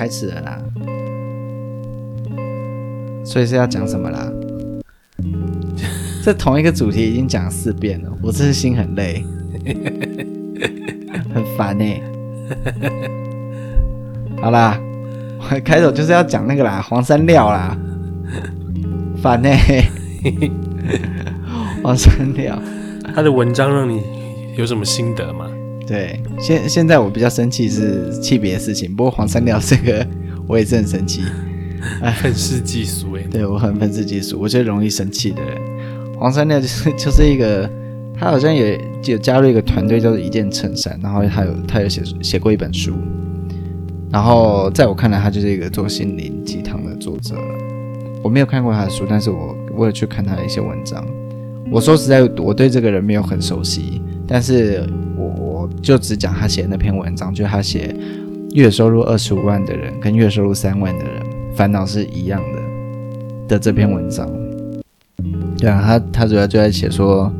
[0.00, 0.58] 开始了啦，
[3.22, 4.32] 所以是要讲什么啦？
[6.24, 9.22] 这同一个主题已经讲了四遍了，我真是心很累，
[11.34, 12.02] 很烦呢、欸。
[14.40, 14.80] 好啦，
[15.38, 17.76] 我开头就是要讲那个啦，黄山料啦，
[19.22, 19.84] 烦呢、欸。
[21.84, 22.58] 黄山料，
[23.14, 24.02] 他的文章让你
[24.56, 25.49] 有什么心得吗？
[25.90, 30.06] 对，现现在我比较生气是气别的事情，不过黄三料这个
[30.46, 31.22] 我也是很生气，
[32.00, 35.60] 哎， 愤世嫉俗哎，对我很愤世嫉俗，我觉得容易生气的人。
[36.16, 37.68] 黄三料就是 就是一个，
[38.16, 42.92] 他好像也有加入一个团队叫做一件衬衫，然后他有他有写写过一本书，
[44.12, 47.34] 然后在我看来他就是一个做心灵鸡汤的作者。
[48.22, 51.04] 我没有看过他的书，但是我我有去看他的一些文章。
[51.68, 54.86] 我说实在，我对这个人没有很熟悉，但是
[55.60, 55.68] 我。
[55.82, 57.94] 就只讲他写那篇文章，就他写
[58.54, 61.22] 月收入二十五万的人跟月收入三万的人
[61.54, 62.60] 烦恼是一样的
[63.48, 64.28] 的这篇文章。
[65.58, 67.32] 对啊，他他主要就在写说，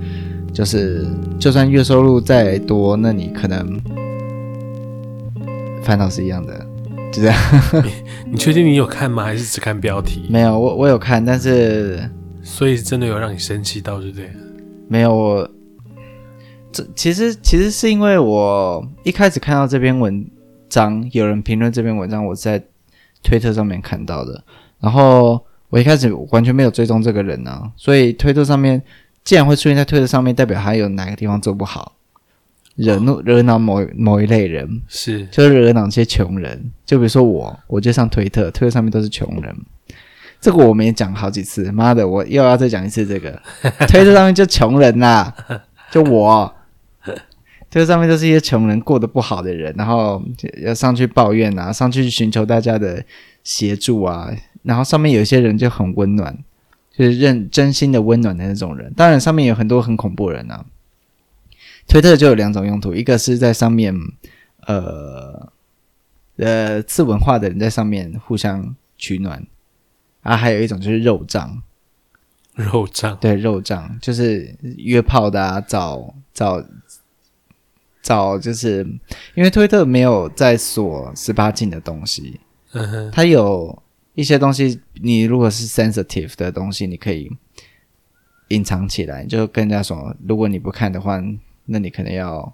[0.53, 1.07] 就是
[1.39, 3.81] 就算月收入再多，那你可能
[5.83, 6.67] 烦恼是一样的，
[7.11, 7.37] 就这样。
[7.83, 7.91] 你
[8.33, 9.25] 你确定你有看吗？
[9.25, 10.27] 还是只看标题？
[10.31, 12.01] 没有，我我有看，但是
[12.43, 14.31] 所以真的有让你生气到，对不对？
[14.89, 15.51] 没有我。
[16.73, 20.25] 这其实其实是因为我一开始看到这篇文
[20.69, 22.63] 章，有人评论这篇文章，我在
[23.23, 24.45] 推特上面看到的。
[24.79, 28.81] 然后我一开始完全没有追踪这个人啊，所以推特上面
[29.25, 31.97] 既然会出现在推特上面，代表他有哪个地方做不好，
[32.77, 36.71] 惹怒惹恼某某一类人，是就是惹恼这些穷人。
[36.87, 39.55] 就比如说我，我就上推特，推特上面都是穷人，
[40.41, 41.73] 这个我们也讲好几次。
[41.73, 43.43] 妈的，我又要再讲一次这个，
[43.89, 45.35] 推特上面就穷人呐、啊，
[45.91, 46.55] 就我。
[47.71, 50.21] 这个上面都是一些穷人过得不好的人，然后
[50.61, 53.05] 要上去抱怨啊，上去寻求大家的
[53.45, 54.29] 协助啊，
[54.65, 56.37] 然后上面有一些人就很温暖，
[56.91, 58.93] 就是认真心的温暖的那种人。
[58.97, 60.67] 当然，上面有很多很恐怖人啊。
[61.87, 63.95] 推特就有两种用途，一个是在上面，
[64.67, 65.53] 呃
[66.39, 69.47] 呃次文化的人在上面互相取暖，
[70.23, 71.63] 啊，还有一种就是肉帐，
[72.55, 76.65] 肉帐，对，肉帐就是约炮的啊，找找。
[78.03, 78.81] 找就是
[79.35, 82.41] 因为推特没有在锁十八禁的东西，
[82.73, 83.83] 嗯哼，它有
[84.15, 87.31] 一些东西，你如果是 sensitive 的东西，你可以
[88.49, 91.23] 隐藏起来，就跟人家说，如果你不看的话，
[91.67, 92.53] 那你可能要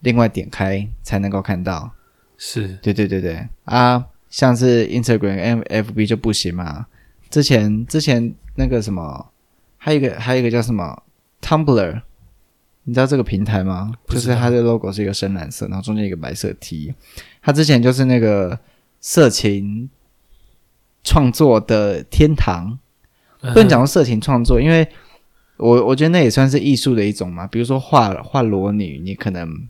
[0.00, 1.90] 另外点开才能够看到。
[2.36, 6.86] 是，对对对对啊，像是 Instagram、FB 就不行嘛。
[7.28, 9.30] 之前之前那个什么，
[9.76, 11.02] 还有一个还有一个叫什么
[11.42, 12.02] Tumblr。
[12.88, 13.92] 你知道这个平台吗？
[14.06, 16.94] 就是它的 logo 是一个深蓝色，然后中间一个白色 T。
[17.42, 18.58] 它之前就是那个
[18.98, 19.90] 色情
[21.04, 22.78] 创作的天堂，
[23.40, 24.88] 不能讲说色情创作，因为
[25.58, 27.46] 我我觉得那也算是艺术的一种嘛。
[27.46, 29.68] 比如说画画裸女，你可能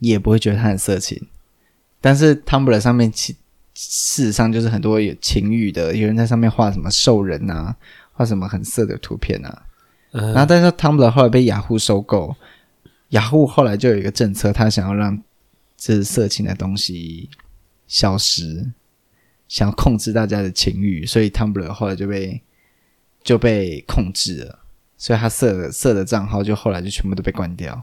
[0.00, 1.26] 也不会觉得它很色情，
[2.02, 3.34] 但是 Tumblr 上面其
[3.74, 7.74] 事实上就是很多有情欲的，有人在上面画什么兽人啊，
[8.12, 9.62] 画什么很色的图片啊。
[10.12, 12.34] 然后，但是 Tumblr 后来被雅虎收购，
[13.10, 15.22] 雅虎后来就有一个政策，他想要让
[15.76, 17.30] 这色情的东西
[17.86, 18.72] 消失，
[19.46, 22.42] 想要控制大家的情欲，所以 Tumblr 后来就被
[23.22, 24.58] 就被控制了，
[24.98, 27.82] 所以他色的色的账号就后来就全部都被关掉。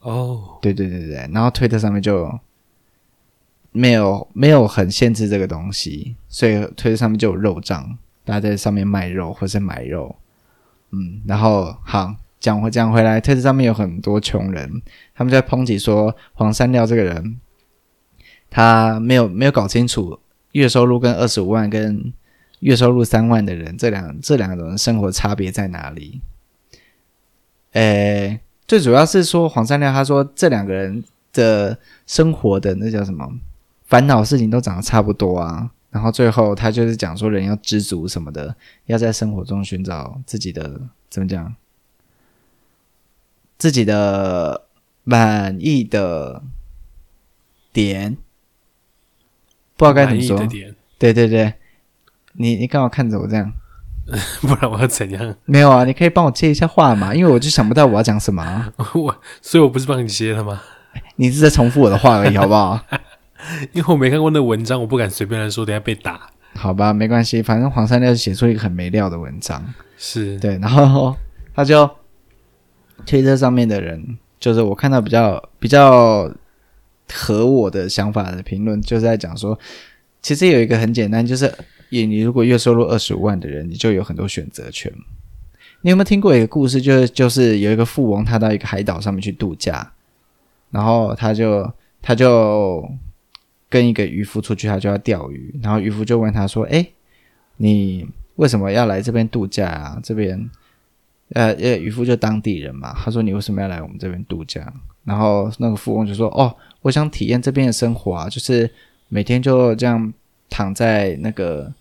[0.00, 2.38] 哦，对对对对，然后推特上面就
[3.72, 10.14] 没有没有很限制这个东西，所以推特上面就有肉账，大家在上面卖肉或是买肉。
[10.92, 14.82] 嗯，然后好讲回讲回来，推特上面有很多穷人，
[15.14, 17.38] 他们在抨击说黄山料这个人，
[18.48, 20.18] 他没有没有搞清楚
[20.52, 22.12] 月收入跟二十五万跟
[22.60, 26.20] 月收入三万的人这两这两种人生活差别在哪里？
[27.72, 33.30] 诶，最主要是说黄山料他说这两个人的生活的那叫什么
[33.84, 35.70] 烦恼事情都长得差不多啊。
[35.90, 38.54] 然后最后他就是讲说，人要知足什么的，
[38.86, 41.54] 要在生活中寻找自己的怎么讲，
[43.58, 44.66] 自己的
[45.04, 46.42] 满意的
[47.72, 48.16] 点，
[49.76, 50.38] 不知道该怎么说。
[50.98, 51.54] 对对对，
[52.34, 53.52] 你你干嘛看着我这样？
[54.42, 55.36] 不然我要怎样？
[55.44, 58.72] 没有啊，你可以帮我接一下话嘛，因为我就想不到我要讲什么啊。
[58.94, 60.62] 我所以我不是帮你接了吗？
[61.16, 62.80] 你是在重复我的话而已，好不好？
[63.72, 66.30] 因为我没看过那文章，我不敢随便来说，等下被打。
[66.54, 69.64] 好吧，没关系，反正黄山料写出一个很没料的文章，
[69.96, 71.16] 是对，然后
[71.54, 71.88] 他就
[73.06, 76.28] 推特上面的人，就是我看到比较比较
[77.12, 79.58] 合我的想法的评论，就是在讲说，
[80.20, 81.52] 其实有一个很简单，就是
[81.88, 84.92] 你如果月收入二十五万的人，你就有很多选择权。
[85.82, 86.80] 你有没有听过一个故事？
[86.82, 89.92] 就是就是有一个富翁，他到一个海岛上面去度假，
[90.70, 91.72] 然后他就
[92.02, 92.86] 他就
[93.70, 96.86] 跟一个渔夫出去，他就要钓鱼，然后渔夫就问他说：“哎，
[97.56, 98.06] 你
[98.36, 100.00] 为什么要来这边度假啊？
[100.02, 100.50] 这边？”
[101.32, 104.60] 呃，呃，渔夫就当地人嘛，他说：“你为什么要来我们这边度假？”
[105.04, 106.52] 然后那个富翁就说：“哦，
[106.82, 108.68] 我想体验这边的生活啊，就是
[109.08, 110.12] 每天就这样
[110.48, 111.72] 躺在那个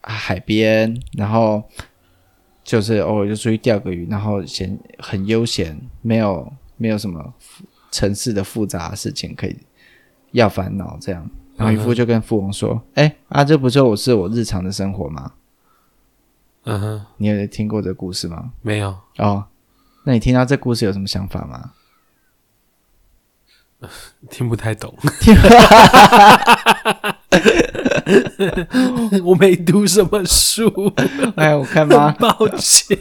[0.00, 1.62] 海边，然后
[2.64, 7.34] 就是偶尔就出去钓个鱼，然后闲很悠闲，没有没有什么
[7.90, 9.54] 城市的复杂事情可以
[10.32, 15.32] 要烦恼这样。”然后渔夫就跟富翁说：“哎、嗯，啊，这不就是我日常的生活吗？”
[16.64, 18.50] 嗯哼，你有听过这故事吗？
[18.62, 19.44] 没有哦。
[20.04, 21.72] 那你听到这故事有什么想法吗？
[24.30, 24.96] 听不太懂。
[29.24, 30.92] 我没读什么书。
[31.36, 32.14] 哎，我看吧。
[32.18, 32.96] 抱歉，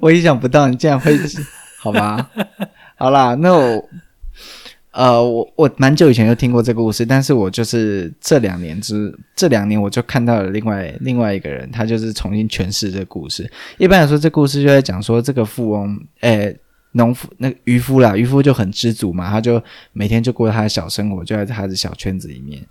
[0.00, 1.18] 我意想不到你竟然会，
[1.78, 2.30] 好吧？
[2.96, 3.88] 好啦，那我。
[4.92, 13.50] 呃，我我蛮久以前就听过这个故事，但是我就是这两年之这两年我就看到了另外另外一个人，他就是重新诠释这个故事。
[13.78, 16.54] 一般来说，这故事就在讲说，这个富翁，诶，
[16.92, 19.62] 农夫那个渔夫啦，渔夫就很知足嘛，他就
[19.94, 22.62] 每天就过他的小生活，就在他的小圈子里面。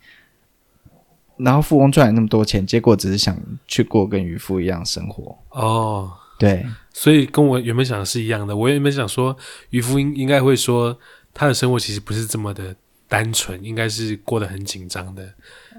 [1.38, 3.35] 然后富翁赚了那么多钱，结果只是想
[3.68, 5.35] 去过跟渔夫一样生活。
[5.50, 6.63] 哦，对，
[6.94, 8.56] 所以跟我原本想的是一样的。
[8.56, 9.35] 我原本想说，
[9.71, 10.95] 渔夫应应该会说。
[11.33, 12.75] 他的生活其实不是这么的
[13.07, 15.24] 单纯，应该是过得很紧张的，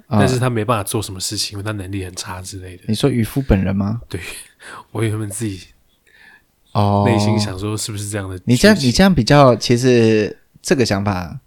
[0.08, 2.82] 嗯，但是他没办法做什么事情，因为他能力很差之类的。
[2.88, 4.00] 你说渔夫本人吗？
[4.08, 4.20] 对，
[4.90, 5.60] 我原本自己
[6.72, 8.38] 哦，内心想说是不是这样的？
[8.44, 11.38] 你这样你这样比较，其实这个想法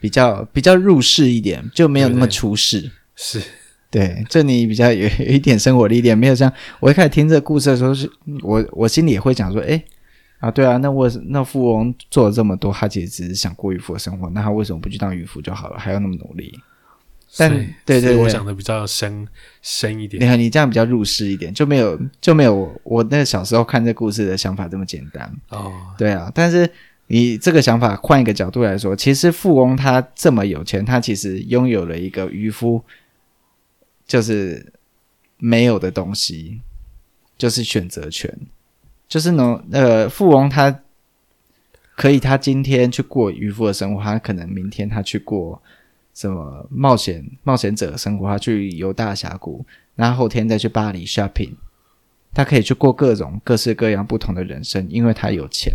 [0.00, 2.90] 比较比较入世一点，就没有那么出世。
[3.16, 3.42] 是，
[3.90, 8.10] 对，这你比较有有一点生活历练，没有像我一开始听这个故事的时候是，
[8.42, 9.84] 我我心里也会讲说，诶
[10.40, 16.58] 啊，对啊，那我那富翁做了这么多，他其实只是想过渔夫的生活，那他为什么不去当渔夫就好了，还要那么努力？
[17.36, 17.48] 但
[17.84, 19.24] 对对对，我想的比较深
[19.62, 20.20] 深一点。
[20.20, 25.32] 你看，你这样比较入世一点，就没有就没有我，我那个小时候看这故事的想法这么简单。
[25.50, 26.68] 哦，对啊，但是
[27.06, 32.82] 你这个想法换一个角度来说，其实富翁他这么有钱，他其实拥有了一个渔夫
[34.06, 34.72] 就是
[35.36, 36.60] 没有的东西，
[37.38, 38.36] 就是选择权。
[39.10, 40.80] 就是呢，呃，富翁他
[41.96, 45.60] 可以，他今天去过渔夫的生活，他可能明天他去过
[46.14, 49.66] 什么冒险冒险者的生活，他去游大峡谷，
[49.96, 51.54] 然后后天再去巴黎 shopping，
[52.32, 55.74] 他可以去过各种各式各样不同的人生，因为他有钱，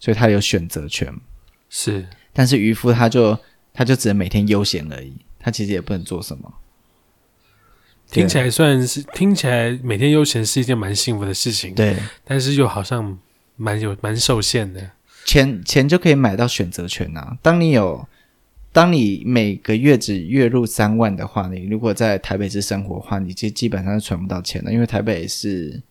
[0.00, 1.14] 所以他有选择权。
[1.70, 3.38] 是，但是渔夫他就
[3.72, 6.52] 他就只能每天悠闲而已，他其实也不能做什么。
[8.08, 13.18] 听起来算是听起来每天悠闲是一件蛮幸福的事情，对，但是又好像
[13.56, 14.92] 蛮有蛮受限的。
[15.24, 17.36] 钱钱就可以买到选择权啊！
[17.42, 18.06] 当你有，
[18.72, 25.82] 当你每个月只月入三万的话，你如果在台北市生活的话，你基基本上是存不到钱的，因为台北是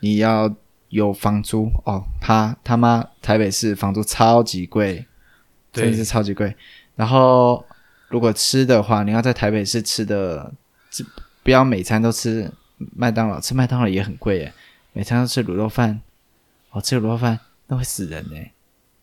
[0.00, 0.52] 你要
[0.88, 5.06] 有房租哦，他他妈台北市房租超级贵，
[5.72, 6.52] 真的是超级贵。
[6.96, 7.64] 然后
[8.08, 10.52] 如果吃的话，你要在台北市吃的。
[11.42, 12.50] 不要每餐都吃
[12.94, 14.52] 麦当劳，吃麦当劳也很贵耶。
[14.92, 16.00] 每餐都吃卤肉饭，
[16.70, 18.36] 哦，吃卤肉饭那会死人呢。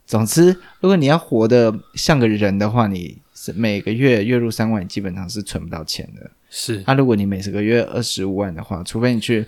[0.06, 6.30] 总之，如果你要活得像个人的话，你是每个月月入三万，你基本上是存不到钱的。
[6.50, 9.46] 是，那、啊、如果你每个月二十五万的话，除非你去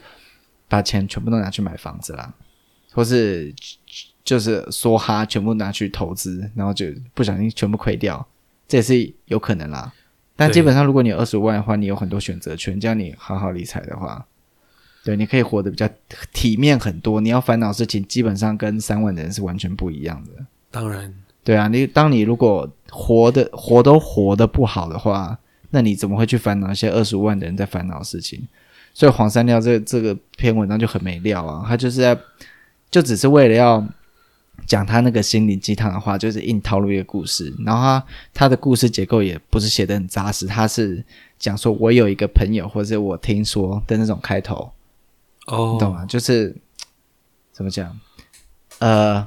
[0.67, 2.33] 把钱全部都拿去买房子啦，
[2.91, 3.53] 或是
[4.23, 8.27] 就是梭哈全部拿去投资，然后就不小心全部亏掉，
[8.67, 9.93] 这也是有可能啦。
[10.37, 12.79] 但基本上，如果你有二十五万的话，你有很多选择权。
[12.79, 14.23] 只要你好好理财的话，
[15.03, 15.89] 对，你可以活得比较
[16.31, 17.19] 体面很多。
[17.19, 20.45] 你要烦恼事情，基本上跟三万的人是完全不一样的。
[20.69, 21.11] 当然，
[21.43, 25.35] 对啊，你当你如果活的活都活得不好的话，
[25.71, 28.41] 那你怎么会去烦恼一些二十五万的人在烦恼事情？
[28.93, 32.15] 所以黄三料这这个篇文章就很没料啊，他就是在
[32.91, 33.83] 就只是为了要。
[34.65, 41.03] 讲他那个心灵鸡汤的话，就是硬套路一个故事，然后他他的故事结构也不是写的很扎实，他是
[41.37, 44.71] 讲说我有一个朋友或者我听说的那种开头，
[45.45, 46.05] 哦，你懂吗？
[46.05, 46.55] 就是
[47.53, 47.97] 怎么讲，
[48.79, 49.25] 呃，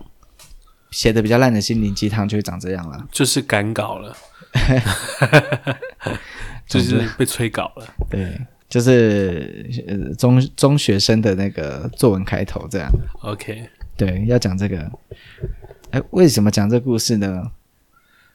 [0.91, 4.17] 写的比较烂的心灵鸡汤就会长这样了，就是赶稿了，
[6.69, 12.91] 就是被催稿了，对，就是呃中中学生的那个作文开头这样
[13.23, 13.69] ，OK。
[14.01, 14.91] 对，要讲这个，
[15.91, 17.53] 哎，为什么讲这个故事呢？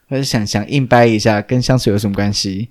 [0.06, 2.70] 我是想想硬掰一下，跟香水有什么关系？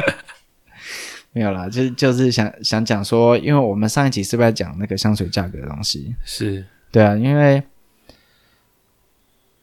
[1.32, 6.14] 没有啦，就是就是想想讲说，因为我们上一集是不是在讲那个香水价格的东西？
[6.22, 7.62] 是对啊，因为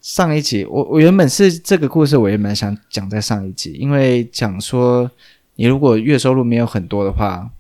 [0.02, 5.12] 上一集我我原本是这个故事，我原本想讲在上一集，因为讲说
[5.54, 7.52] 你如果月收入没有很多的话，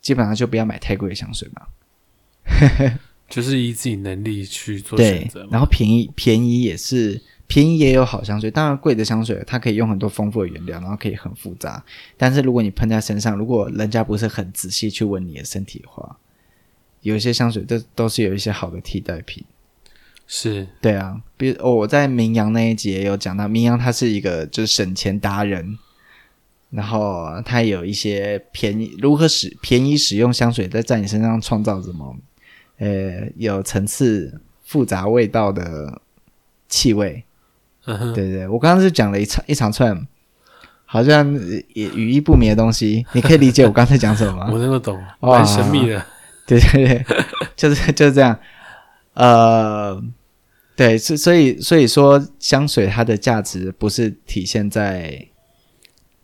[0.00, 1.66] 基本上就不要买太贵的香水嘛。
[3.28, 7.22] 就是以自己能力去做选择，对，然后便宜便宜也是。
[7.48, 11.80] 便宜也有好香水，当然贵的香水它可以用很多丰富的原料，然后可以很复杂。
[12.16, 16.18] 但是如果你喷在身上，如果人家不是很仔细去闻你的身体的话，
[17.02, 19.44] 有一些香水都都是有一些好的替代品。
[20.26, 25.78] 是，对啊，比如、哦、我在明阳那一集也有讲到，明阳他是一个就是省钱达人，
[26.70, 32.16] 然后他有一些便宜如何使便宜使用香水，在在你身上创造什么
[32.78, 36.00] 呃有层次复杂味道的
[36.68, 37.22] 气味。
[37.84, 40.06] 对对对，我刚刚是讲了一长一长串，
[40.84, 41.32] 好像
[41.72, 44.48] 也语义不明的东西，你可以理解我刚才讲什么吗？
[44.52, 46.04] 我能够懂，蛮神秘的。
[46.46, 47.06] 对对对，
[47.54, 48.36] 就是就是这样。
[49.14, 50.02] 呃，
[50.74, 55.26] 对，所所以所以说，香水它的价值不是体现在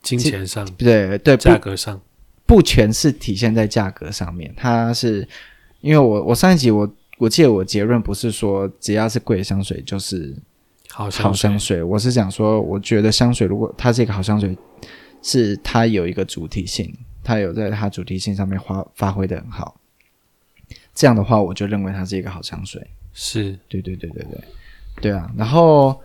[0.02, 2.00] 金钱上，对对，价格上
[2.44, 4.52] 不，不全是体现在价格上面。
[4.56, 5.26] 它是
[5.82, 10.34] 因为我我上一集我我记得我结论不是说只要是贵的香水就是。
[10.94, 14.54] 好香，好香水，我是讲说，我觉得香水如果它是一个好香水，
[15.22, 19.80] 是它有一个主题性，它有在它主题性上面发发挥的很好。
[20.94, 22.86] 这样的话，我就认为它是一个好香水。
[23.14, 24.40] 是，对对对对对，
[25.00, 25.32] 对啊。
[25.34, 25.98] 然后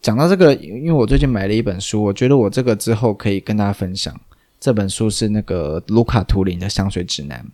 [0.00, 4.12] 讲到这个，因为我最近买了一本书，我觉得我这个之后可以跟大家分享。
[4.58, 7.46] 这本书是那个卢卡图林的香水指南，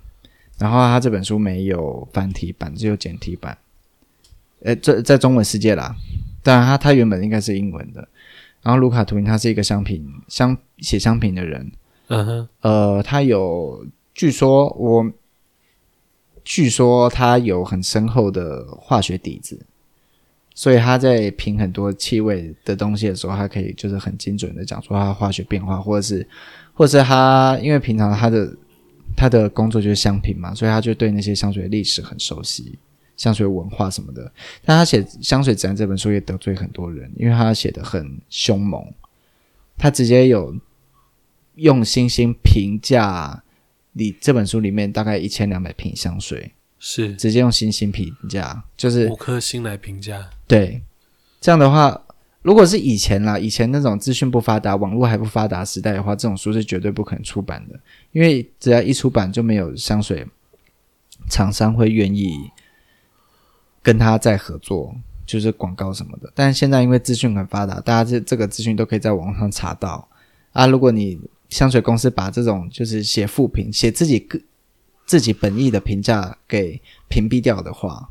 [0.58, 3.56] 然后他这本书没有繁体版，只有简体版。
[4.62, 5.94] 呃，这在中文世界啦。
[6.42, 8.08] 当然，他他原本应该是英文的。
[8.60, 11.70] 然后卢卡图灵他是一个香品香写香品的人，
[12.08, 15.10] 嗯哼，呃，他有据说我
[16.44, 19.64] 据说他有很深厚的化学底子，
[20.54, 26.26] 所以他在评很多气味的东西的时候，他可以就是很精准的讲出他化学变化，或者是
[26.74, 28.52] 或者是他因为平常他的
[29.18, 32.78] 他的工作就是香品嘛，所以他就对那些香水的历史很熟悉。
[33.16, 34.30] 香水文化什么的，
[34.64, 38.80] 但他写《香水指南》这本书也得罪很多人，因为他写的很凶猛，
[39.76, 40.54] 他直接有
[41.56, 43.42] 用星星评价
[43.94, 50.30] 你这本书里面大概一千两百瓶香水，是直接用星星评价，就是五颗星来评价。
[50.46, 50.80] 对，
[51.40, 52.00] 这样的话，
[52.48, 57.78] 如果是以前啦，以前那种资讯不发达、网络还不发达时代的话，这种书是绝对不可能出版的，
[58.12, 60.26] 因为只要一出版，就没有香水
[61.28, 62.50] 厂商会愿意。
[63.80, 66.30] 跟他在合作，就是广告什么的。
[66.34, 70.06] 但现在因为资讯很发达，大家这这个资讯都可以在网上查到
[70.52, 70.66] 啊。
[70.66, 74.38] 如果你香水公司把这种就是写负评、写自己个
[75.06, 76.78] 自己本意的评价给
[77.08, 78.10] 屏蔽掉的话，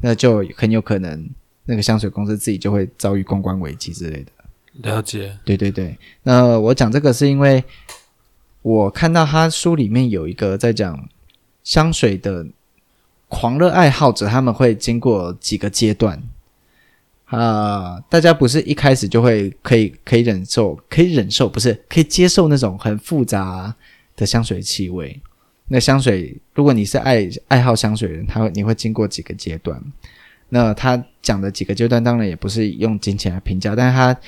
[0.00, 1.28] 那就很有可能
[1.66, 4.32] 那个香水公司自己就会遭遇公关危机之类的。
[4.90, 5.98] 了解，对对对。
[6.22, 7.62] 那我讲这个是因为
[8.62, 11.08] 我看到他书里面有一个在讲
[11.62, 12.46] 香水的。
[13.28, 16.22] 狂热爱好者他们会经过几个阶段
[17.24, 23.74] 啊，大家不是一开始就会可以可以忍受，可以忍受不是可以接受那种很复杂
[24.14, 25.20] 的香水气味。
[25.66, 29.82] 那香水，如果你是爱爱好香水人，他会你会经过几个阶段。
[30.48, 34.20] 那他讲的几个阶段，当然也不是用金钱来评价，但是他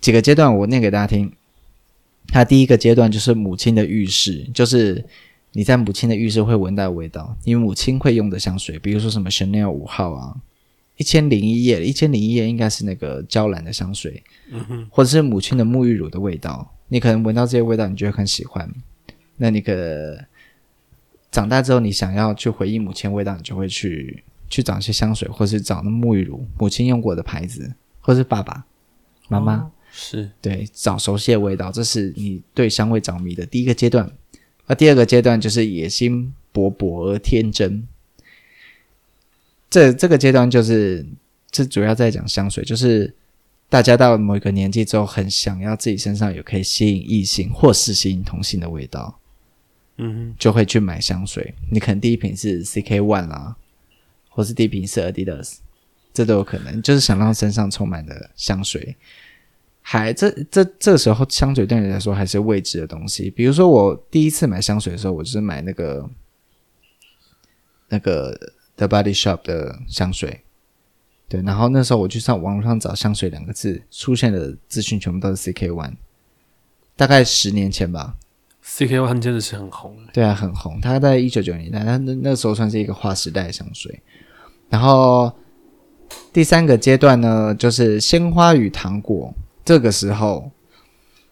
[0.00, 1.32] 几个阶段我念给大家听。
[2.28, 5.04] 他第一个阶段就是母亲的浴室，就是。
[5.52, 10.36] 你在母亲的浴室会闻到味道，因为母亲会用的香水，比如说什么 Chanel 五号啊，
[10.98, 14.22] 一千零一夜，一千零一夜应该是那个娇兰的香水，
[14.90, 18.70] 或者是母亲的沐浴乳的味道，你可能闻到这些味道，你就会很喜欢，
[19.38, 19.72] 那你可
[21.32, 28.64] 长大之后，你想要去回忆母亲味道，你就会去去找一些香水，或是找那沐浴乳，母亲用过的牌子，或是爸爸
[29.28, 30.30] 妈妈，哦，是。
[30.40, 34.10] 对，找熟悉的味道，这是你对香味着迷的第一个阶段。
[34.66, 37.88] 而第二个阶段就是野心勃勃而天真，
[39.70, 41.06] 这这个阶段就是
[41.50, 43.14] 这主要在讲香水，就是
[43.70, 49.18] 大家到某一个年纪之后，很想要自己身上有可以吸引异性或是吸引同性的味道，
[49.96, 51.54] 嗯，就会去买香水。
[51.70, 53.56] 你可能第一瓶是 CK One 啦，
[54.38, 55.56] 或是第一瓶是 Adidas，
[56.14, 58.94] 这都有可能，就是想让身上充满的香水。
[59.82, 63.28] 还这这这时候香水对你来说还是未知的东西。
[63.30, 66.08] 比如说我第一次买香水的时候，我就是买那个
[67.88, 68.38] 那个
[68.76, 70.42] The Body Shop 的香水，
[71.28, 75.94] 对，然后那时候我去上网络上找香水两个字，出现的资讯全部都是 CK One，
[76.94, 78.14] 大概十年前吧。
[78.62, 80.80] CK One 真的是很红，对啊，很红。
[80.80, 84.00] 它在一九九零年代，它那那时候算是一个划时代的香水。
[84.68, 85.32] 然后
[86.32, 89.32] 第三个阶段呢，就是鲜花与糖果。
[89.64, 90.50] 这个时候，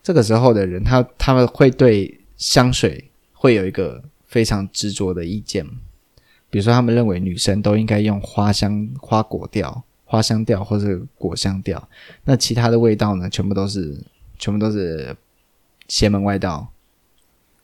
[0.02, 5.66] 这个时候的人，他他们会对香水会有一个非常执着的意见。
[6.50, 11.88] 比如说，他们认为女生都应该用花香、花果调、花香调或者果香调，
[12.24, 13.98] 那其他的味道呢，全部都是
[14.38, 15.16] 全部都是
[15.88, 16.68] 邪门外道。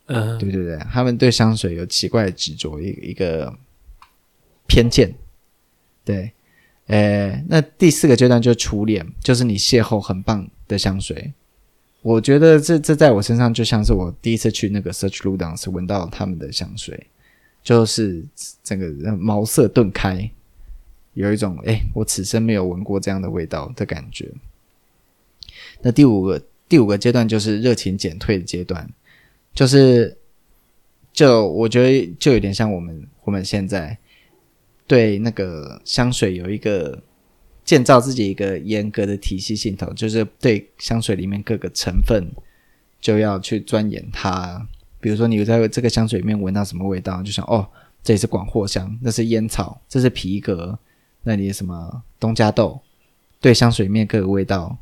[0.06, 3.54] 嗯，对对对，他们对香水有奇怪的执着，一一个
[4.66, 5.14] 偏见。
[6.04, 6.32] 对，
[6.87, 11.32] 诶，那第四个阶段就是初恋，就是你邂逅很棒的香水。
[12.02, 17.06] 我觉得这这在我身上就像是我第一次去那个 Search Lutens 闻到他们的香水，
[17.62, 18.25] 就是
[18.64, 20.28] 整个人茅塞顿开，
[21.14, 24.28] 有一种诶，我此生没有闻过这样的味道的感觉。
[25.80, 28.88] 那第五个第五个阶段就是热情减退的阶段。
[29.54, 30.16] 就是，
[31.12, 33.94] 就我觉得就有点像我们我们现在
[34.86, 37.02] 对那个香水有一个
[37.64, 42.26] 建造自己一个严格的体系系统，就是对香水里面各个成分
[43.00, 44.66] 就要去钻研它。
[45.00, 47.68] 比如说你在这个香水里面闻到什么味道，就想哦，
[48.02, 50.78] 这里是广藿香，那是烟草，这是皮革，
[51.22, 52.80] 那里什么东加豆，
[53.40, 54.78] 对香水里面各个味道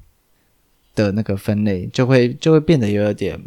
[0.95, 3.41] 的那个分类，就会 就会变得有点。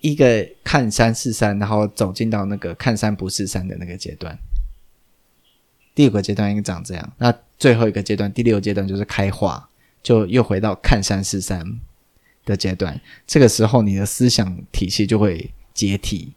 [0.00, 4.36] 一个看山是山，然后走进到那个看山不是山的那个阶段。
[5.94, 7.12] 第五个阶段应该长这样。
[7.18, 9.68] 那最后一个阶段，第六阶段就是开化，
[10.02, 11.64] 就又回到看山是山
[12.44, 13.00] 的阶段。
[13.26, 16.32] 这个时候，你的思想体系就会解体，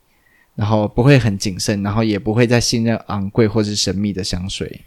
[0.55, 4.81] 然后不会很谨慎，然后也不会再信任昂贵或是神秘的香水，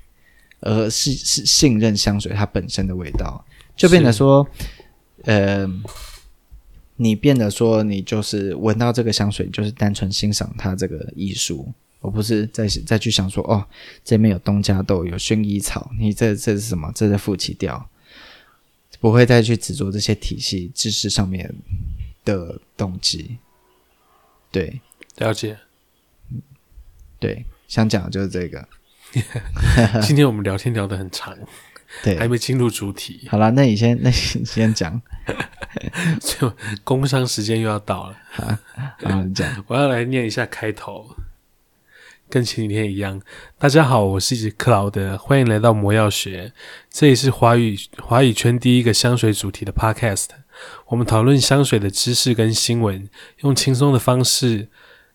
[0.61, 3.45] 而是是信任香水它本身的味道，
[3.77, 4.49] 就变得说，
[5.25, 5.69] 呃。
[7.01, 13.67] 你变得说，你就是闻到这个香水，就是单纯欣赏它这个艺术，而不是再再去想说，哦，
[14.05, 16.93] 这边有东家豆，有薰衣草，你这这是什么？
[16.95, 17.89] 这是富奇调，
[19.01, 21.55] 不会再去执着这些体系知识上面
[22.25, 23.39] 的动机。
[24.51, 24.81] 对，
[25.17, 25.59] 了解。
[27.19, 28.69] 对，想讲的就是这个。
[30.03, 31.37] 今天我们聊天聊得很长。
[32.05, 33.27] 对，还没进入主题。
[33.31, 35.01] 好了，那你先，那你先讲。
[36.21, 38.17] 就工商时间又要到了。
[38.31, 38.45] 好，
[38.99, 39.65] 好，你讲。
[39.67, 41.17] 我要来念一下开头，
[42.29, 43.21] 跟前几天一样。
[43.59, 46.53] 大家好，我是克劳德，欢迎来到魔药学。
[46.91, 50.27] 这里是华语华语圈第一个香水主题的 Podcast。
[50.89, 54.69] 我们讨论香水的知识跟新闻，用轻松的方式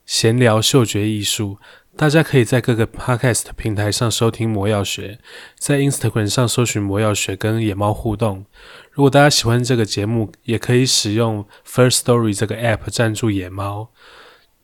[0.06, 1.60] 闲聊嗅觉艺术。
[1.96, 5.20] 大家可以在各个 Podcast 平台上收听魔药学，
[5.56, 8.46] 在 Instagram 上搜寻魔药学跟野猫互动。
[8.92, 13.92] 如果大家喜欢这个节目，也可以使用 First Story 这个 App 赞助野猫。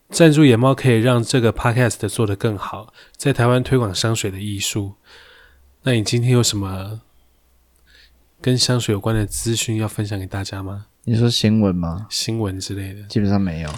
[0.09, 4.95] 赞助野猫可以让这个 Podcast 做得更好，在台湾推广香水的艺术。
[5.83, 7.01] 那你今天有什么
[8.41, 10.87] 跟香水有关的资讯要分享给大家吗？
[11.05, 12.07] 你说新闻吗？
[12.09, 13.69] 新闻之类的，基本上没有，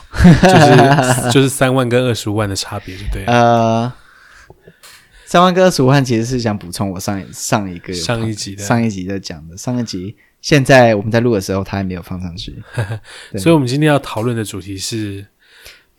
[0.41, 3.25] 就是 就是三万跟二十五万的差别，就对。
[3.25, 3.91] 呃，
[5.25, 12.61] 三万跟二十五万其实是想补充我上上一个上一集的上一集在讲的上一集，现在我们在录的时候，他还没有放上去，
[13.37, 15.25] 所以我们今天要讨论的主题是，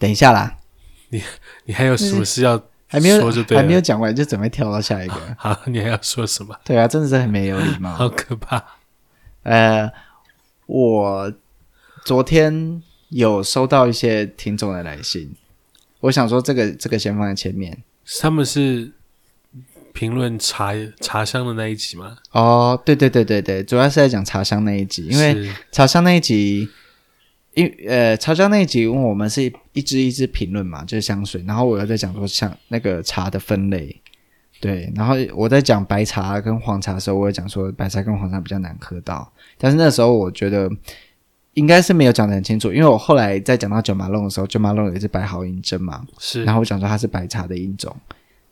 [0.02, 0.58] 等一下啦，
[1.10, 1.22] 你
[1.66, 6.58] 你还有什么事要说还没有就对了，还没有讲完就准备跳到下一个， 好，你还要说什么？
[6.64, 8.64] 对啊，真的是很没有礼貌， 好可怕，
[9.44, 9.88] 呃。
[10.66, 11.30] 我
[12.04, 15.34] 昨天有收到一些听众的来信，
[16.00, 17.82] 我想说这个这个先放在前面。
[18.20, 18.90] 他们是
[19.92, 22.16] 评论茶茶香的那一集吗？
[22.30, 26.70] 哦，对对对对对，主要是在讲茶香那一集，因为茶香那一集，
[27.54, 33.94] 因呃茶香那一集，因为我们是一支一支评论嘛，就是香水，然后我又在讲说像那个茶的分类。
[34.60, 40.70] 对，然后我在讲白茶跟黄茶的时候，我也讲说白茶跟黄茶比较难喝到，但是那时候我觉得
[41.54, 47.92] 应该是没有讲得很清楚，因为我后来在讲到九马龙的时候，九马龙也是白毫银针嘛，是，然后我讲说它是白茶的一种，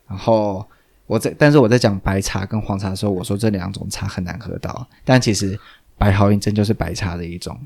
[0.05, 0.67] 然后
[1.07, 5.57] 我在，但是我在讲白茶跟黄茶的时候，我说这两种茶很难喝到，但其实
[5.97, 7.57] 白毫银针就是白茶的一种。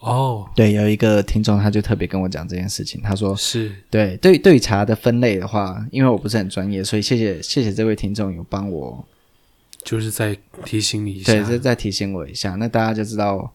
[0.00, 3.70] 哦，对，有一个听众他就特别跟我讲这件事情，他说是。
[3.90, 9.04] 对对对茶的分类的话，因为我不是很专业，所以谢谢谢谢这位听众有帮我，
[9.84, 13.52] 就是在提醒你一下，对，是在提醒我一下，那大家就知道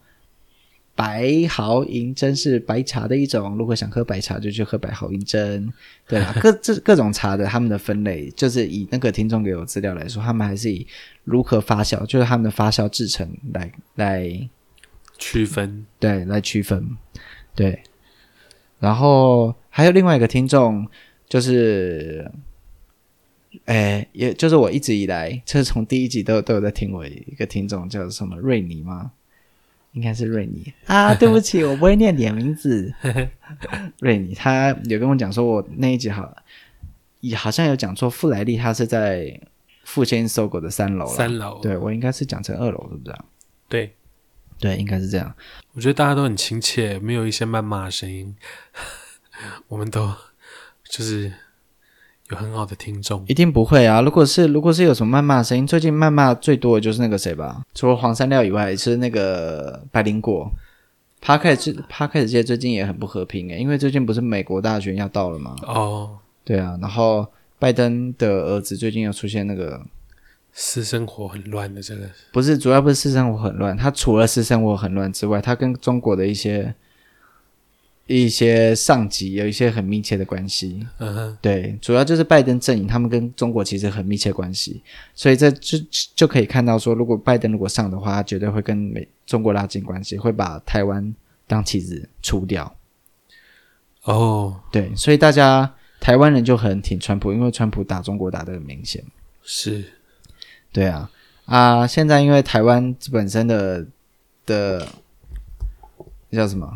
[0.94, 5.70] 白毫银针是白茶的一种，如果想喝白茶，就去喝白毫银针。
[6.06, 10.86] 对啦， 各这各种茶的他们的分类，就是以那个听众给我资料来说，他们还是以
[11.24, 14.48] 如何发酵，就是他们的发酵制成来来
[15.18, 16.96] 区分，对，来区分，
[17.54, 17.82] 对。
[18.78, 20.86] 然后还有另外一个听众，
[21.28, 22.30] 就是。
[23.64, 29.12] 哎，也就是我一直以来，就是从第一集都有都有在听我一个听众叫什么瑞尼吗？
[29.92, 32.92] 应该是瑞尼啊， 对不起，我不会念你的名字。
[34.00, 36.36] 瑞尼，他有跟我讲说，我那一集好，
[37.20, 39.40] 也好像有讲错，富莱利他是在
[39.84, 43.16] 复兴 SOGO 的三楼，三楼，对我应该是讲成二楼，是不是？
[43.68, 43.94] 对，
[44.58, 45.34] 对，应该是这样。
[45.74, 48.34] 我觉得大家都很亲切，没有一些谩骂的声音，
[49.68, 50.12] 我们都
[50.88, 51.32] 就是。
[52.28, 54.00] 有很好的听众，一定不会啊！
[54.00, 57.62] 如果是如果是有什么谩骂的声音，最近谩骂最多的就是那个谁吧？
[57.72, 60.50] 除了黄山料以外，是那个白灵果。
[61.20, 65.54] 帕克斯帕克斯界最近也很不和平诶，因为最近不是美国大选要到了吗？
[65.62, 67.24] 哦，对啊，然后
[67.60, 69.80] 拜登的儿子最近又出现那个
[70.56, 76.74] 私生活很乱的这个，不是主要不是私生活很乱，他除了私生活很乱之外，他跟中国的一些。
[78.08, 84.80] 一些上级有一些很密切的关系，嗯哼，对，主要就是拜登阵营，他们跟中国其实很密切关系，
[85.12, 85.76] 所以这就
[86.14, 91.12] 就可以看到说，如果拜登如果上的话，他绝对会跟美中国拉近关系，会把台湾
[91.48, 92.76] 当棋子除掉。
[94.04, 99.02] 哦，对，所以大家台湾人就很挺川普，因为川普打中国打的很明显。
[99.42, 99.82] 是，
[100.76, 101.10] 对啊，
[101.46, 103.86] 啊，现在因为台湾本身的
[104.44, 104.86] 的
[106.30, 106.70] 叫什么？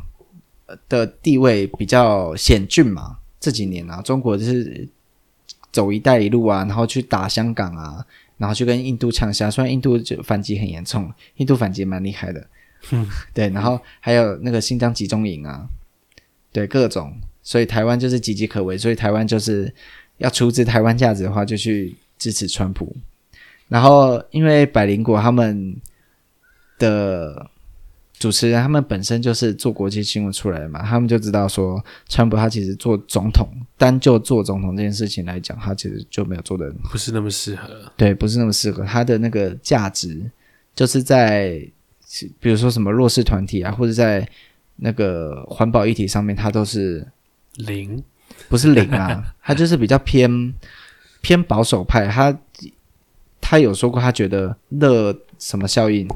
[0.89, 4.89] 的地位比较险峻嘛，这几年啊，中国就是
[5.71, 8.03] 走“一带一路”啊，然后去打香港啊，
[8.39, 12.47] 然后去跟印度呛下，虽然印度就反击很严重，印度反击蛮厉害的，
[12.93, 15.69] 嗯，对，然后还有那个新疆集中营啊，
[16.53, 19.71] 对，各种，所以台湾就是岌岌可危，所以台湾就是
[20.17, 22.97] 要处置台湾价值的话，就去支持川普，
[23.71, 25.75] 然后因为百灵果他们
[26.79, 27.49] 的。
[28.21, 37.67] 主持人他们本身就是做国际新闻出来的嘛，他们就知道说，川普他其实做总统，单就做总统这件事情来讲，他其实就没有做的不是那么适合。
[37.97, 38.85] 对，不是那么适合。
[38.85, 40.31] 他的那个价值，
[40.75, 41.67] 就是在
[42.39, 44.29] 比如说什么弱势团体啊，或者在
[44.77, 47.09] 那个环保议题上面，他都是
[47.55, 48.05] 零，
[48.51, 50.53] 不是零啊，他就是比较偏
[51.23, 52.07] 偏保守派。
[52.07, 52.39] 他
[53.51, 56.09] 他有说过，他觉得热什么效应。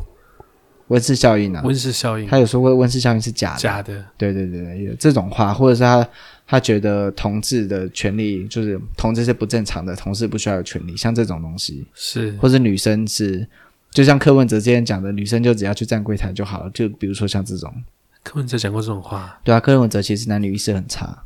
[0.86, 6.08] 温室效应啊，温室效应，他有说过温室效应是假的，假的，对对对对，有这种话，或者是他
[6.46, 11.84] 他觉得同志的权利就是同志是不正常的，同志不需要有权利，像这种东西。
[11.92, 13.44] 是，或者女生是，
[13.90, 17.74] 就像柯文哲之前讲的，女生就只要去站柜台就好了，就比如说像这种，
[18.22, 21.24] 柯文哲讲过这种话，对啊，柯文哲其实男女意识很差，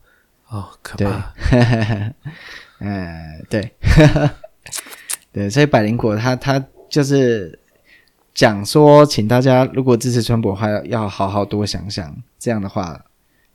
[0.48, 2.14] 哦，可怕，对，
[2.78, 3.72] 嗯， 对，
[5.38, 7.58] 对，所以百灵果他他就是。
[8.34, 12.16] 讲说，请大家如果支持川普的话，要好好多想想。
[12.38, 13.04] 这样的话，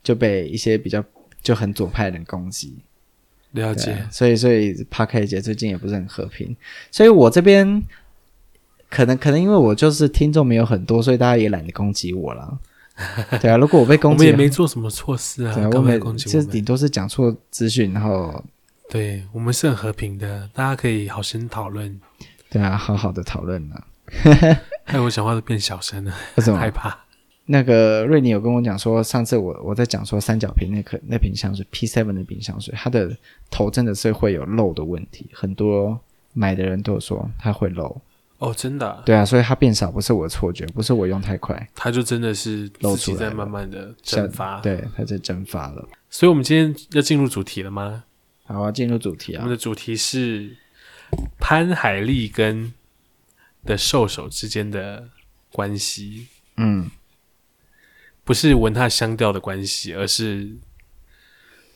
[0.02, 1.02] 就被一些比较
[1.42, 2.76] 就很左派的人攻击。
[3.52, 3.96] 了解。
[4.10, 6.54] 所以，所以 Parker 姐最近也不是很和平。
[6.90, 7.82] 所以我这边
[8.90, 12.58] 可能可能因为我就是听众没有很多，所以大家也懒得攻击我了。
[13.40, 15.56] 对啊，如果我被攻击，我们也没做什么错事啊。
[15.72, 18.44] 我们就顶多是讲错资讯，然后
[18.90, 22.00] 对我们是很和平的，大家可以好生讨论。
[22.50, 23.86] 对啊，好好的讨论啊。
[24.84, 26.96] 害 我讲话都变小声了，为什么害怕？
[27.46, 33.14] 那个瑞尼有跟我讲说，上次我我在讲说三角瓶那颗那瓶香水 P Seven 的瓶香水，它的
[33.50, 35.98] 头真的是会有漏的问题，很多
[36.32, 38.00] 买的人都有说它会漏。
[38.38, 39.02] 哦，真的、啊？
[39.04, 44.60] 对啊，所以它变少不是我的错觉，不是我用太快，它就真的是漏出来在慢慢的蒸发。
[44.60, 45.86] 对，它在蒸发了。
[46.10, 48.04] 所以我们今天要进入主题了吗？
[48.44, 49.40] 好啊，进入主题啊。
[49.42, 50.56] 我们的主题是
[51.38, 52.72] 潘海利跟。
[53.66, 55.08] 的兽首之间的
[55.50, 56.26] 关系，
[56.58, 56.90] 嗯，
[58.22, 60.54] 不是闻它香调的关系，而是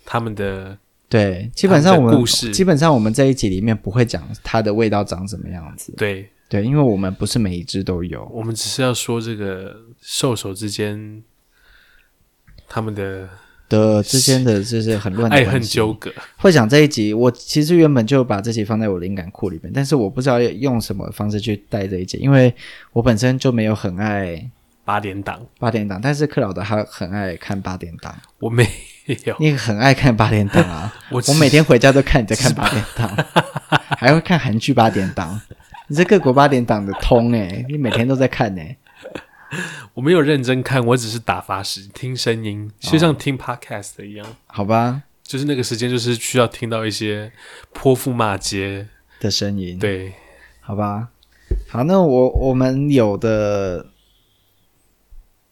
[0.05, 0.79] 他们的
[1.09, 1.51] 对。
[1.55, 5.95] 基本上我们故事，基本上我们这一集里面不会讲它的味道长什么样子。
[5.97, 11.25] 对对，因为我们不是每一只都有，我们只是要说这个兽首之间
[12.69, 13.31] 他们的。
[13.69, 16.13] 的之间的 就是很乱的爱恨纠葛。
[16.37, 22.55] 会讲这一集，我其实原本就把这集放在我灵感库里面，但是我不知道要用什么方式去带这一集，因为
[22.93, 24.51] 我本身就没有很爱
[24.85, 28.67] 八点档，八点档，但是克劳德他很爱看八点档，我没
[29.25, 33.27] 有，你很爱看八点档啊， 我我每天回家都看你在看八点档，
[33.99, 35.39] 还会看韩剧八点档，
[35.89, 38.79] 你这各国八点档的通诶、欸，你每天都在看诶、欸。
[39.95, 44.37] 我没有认真看，我只是打发时听声音，就像听 podcast 一样。
[44.47, 47.33] 好吧，就是那个时间，就是需要听到一些
[47.73, 48.89] 泼妇骂街
[49.21, 49.79] 的声音。
[49.79, 50.13] 对，
[50.61, 51.09] 好吧。
[51.69, 53.91] 好，那我我们有的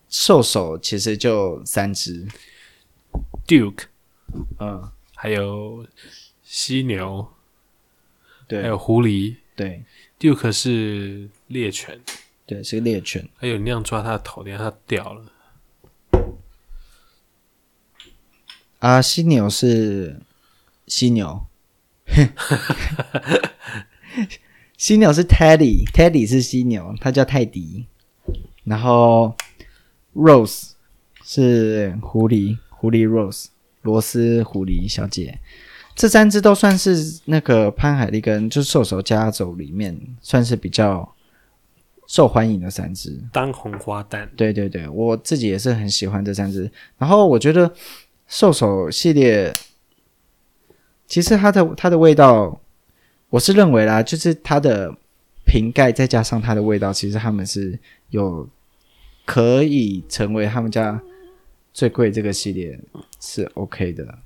[0.09, 2.28] 兽首其实就三只
[3.46, 3.85] ，Duke，
[4.59, 5.87] 嗯，还有
[6.42, 7.26] 犀牛，
[8.46, 9.85] 对，还有狐狸，对
[10.20, 11.98] ，Duke 是猎犬。
[12.46, 13.28] 对，是个猎犬。
[13.35, 15.24] 还有那样抓它的头，等下它掉了。
[18.78, 20.20] 啊，犀牛是
[20.87, 21.44] 犀牛，
[24.78, 27.87] 犀牛是 Teddy，Teddy 是犀牛，它叫泰迪。
[28.62, 29.35] 然后
[30.14, 30.70] Rose
[31.24, 33.46] 是狐狸，狐狸 Rose，
[33.82, 35.40] 罗斯狐狸小姐。
[35.96, 41.12] 这三只都算是那个潘海利根就是兽首家族里面算是比较。
[42.07, 46.71] 受欢迎的三只当红花旦，对对对，我自己也是很喜欢这三只。
[46.99, 47.73] 然后我觉得
[48.29, 49.53] 兽首系列，
[51.07, 52.61] 其实它的它的味道，
[53.29, 54.97] 我是认为啦，就是它的
[55.45, 57.77] 瓶盖再加上它的味道，其实他们是
[58.11, 58.49] 有
[59.25, 61.03] 可以成为他们家
[61.73, 62.79] 最贵这个系列
[63.21, 64.19] 是 OK 的。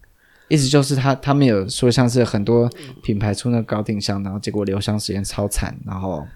[0.48, 2.68] 意思就是他他们有说像是很多
[3.02, 6.26] 品牌出那个高定香，然后结果留香时间超惨，然后。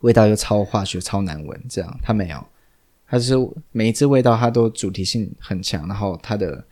[0.00, 2.46] 味道又超化学、超难闻，这样它没有，
[3.08, 3.34] 它是
[3.72, 6.64] 每一只味道它都主题性很强，然后它的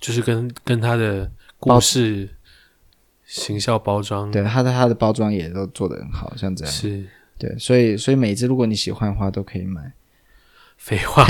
[0.00, 2.28] 就是跟跟它的故事、
[3.24, 6.72] 形象包装，对它的它的包装也都做得很好，像这样。
[6.72, 7.06] 是，
[7.38, 9.92] 对，所以所以每一只如果你喜欢的话都可以买，
[10.76, 11.24] 废话，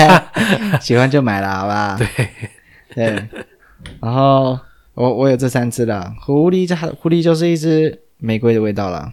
[0.80, 1.96] 喜欢就买了，好吧？
[1.96, 2.28] 对。
[2.94, 3.28] 对，
[4.00, 4.58] 然后
[4.94, 9.12] 我我有这三只了，狐狸这狐狸就是一只玫瑰的味道了。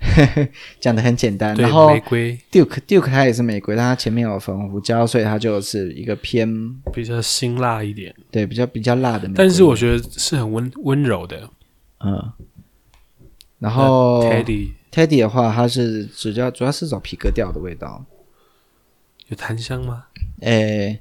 [0.80, 6.48] 讲的很简单，然后玫瑰 Duke Duke 它也是玫瑰，但它前面有粉红胡椒，所以它就是一个偏
[6.92, 9.44] 比较辛辣一点，对，比较比较辣的玫瑰。
[9.44, 11.50] 但是我觉得是很温温柔的，
[12.04, 12.32] 嗯。
[13.58, 18.04] 然后 Teddy Teddy 的话，它是主要主要是找皮革调的味道，
[19.26, 20.04] 有檀香吗？
[20.40, 21.00] 诶，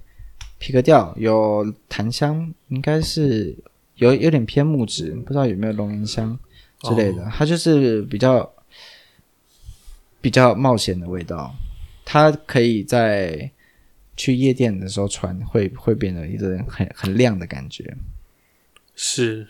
[0.58, 3.56] 皮革调有檀香，应该是
[3.96, 6.40] 有有点偏木质，不知道有没有龙涎香。
[6.80, 8.48] 之类的，它就是比较
[10.28, 11.56] 比较冒险的味道，
[12.04, 13.50] 它可以在
[14.18, 17.96] 去夜店的时候穿，会会变得一个很很亮的感觉。
[18.94, 19.48] 是，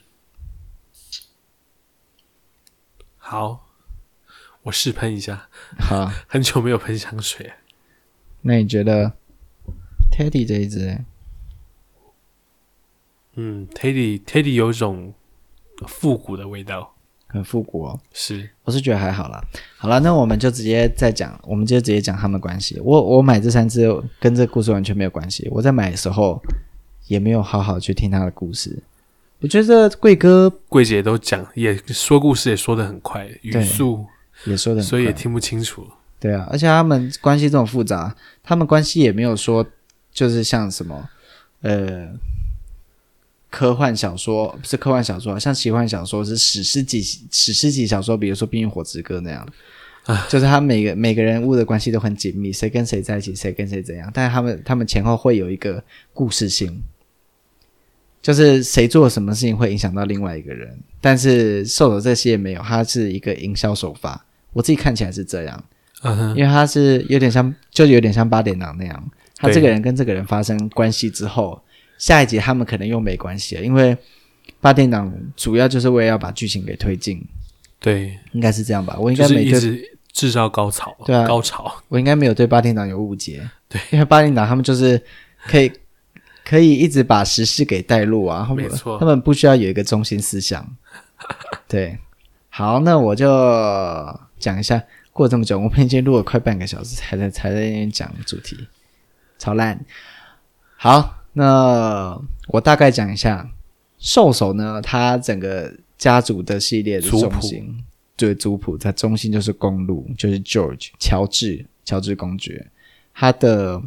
[3.18, 3.68] 好，
[4.62, 5.50] 我试喷一下。
[5.80, 7.54] 好， 很久没有喷香水。
[8.42, 9.14] 那你觉得
[10.12, 11.04] Teddy 这一支？
[13.34, 15.16] 嗯，Teddy Teddy 有一种
[15.88, 16.97] 复古的味道。
[17.38, 19.42] 很复古哦，是，我是觉得还好啦。
[19.78, 22.80] 好了，那我们就直接再讲，我们就直接讲他们关系。
[22.84, 26.42] 我我买这三只跟这故事完全没有关系，我在买的时候
[27.08, 28.78] 也没有好好去听他的故事。
[29.40, 34.06] 我觉得贵哥、贵姐都讲，也说故事也说的很快，语速
[34.46, 35.88] 也说的很快，所以也听不清楚。
[36.20, 39.66] 对啊，而且他们关系这么复杂，他们关系也没有说
[40.12, 41.08] 就是像什么
[41.62, 42.10] 呃。
[43.58, 49.48] 科幻小说不是科幻小说，像奇幻小说是史诗级史诗级小说，比如说《冰与火之歌》那样，
[50.04, 56.84] 啊，就是他每个每个人物的关系都很紧密，谁跟谁在一起，谁跟谁怎样，但是他们他们前后会有一个故事性，
[58.22, 65.64] 就是谁做什么事情会影响到另外一个人，但是兽首这些没有，它是一个营销手法，我自己看起来是这样，
[66.04, 71.60] 嗯哼，因为它是有点像，就有点像八点档那样，他这个人跟这个人发生关系之后。
[71.98, 73.98] 下一集他们可能又没关系了，因为
[74.62, 77.24] 八点档主要就是为了要把剧情给推进。
[77.80, 78.98] 对，应该是这样吧？
[79.00, 81.72] 我应该没对、就是、一直制造高潮，对啊，高潮。
[81.90, 83.48] 我应该没有对八点档有误解。
[83.70, 85.00] 对，因为八点档他们就是
[85.46, 85.72] 可以
[86.44, 90.68] 可以一直把时事给带入啊，他们没错，他们不需要有一个中心思想。
[91.68, 91.98] 对，
[92.50, 93.28] 好，那我就
[94.40, 94.82] 讲一下。
[95.14, 98.68] 过了这么久，我们已经录了快半个小时，才在才在那边讲主题，
[99.38, 99.84] 超烂。
[100.76, 101.17] 好。
[101.38, 103.48] 那我大概讲一下，
[104.00, 107.84] 兽首呢，它整个家族的系列的中心，
[108.16, 112.66] 对，族谱，它中心就是公路，就是 George 乔治乔治公爵，
[113.14, 113.80] 他的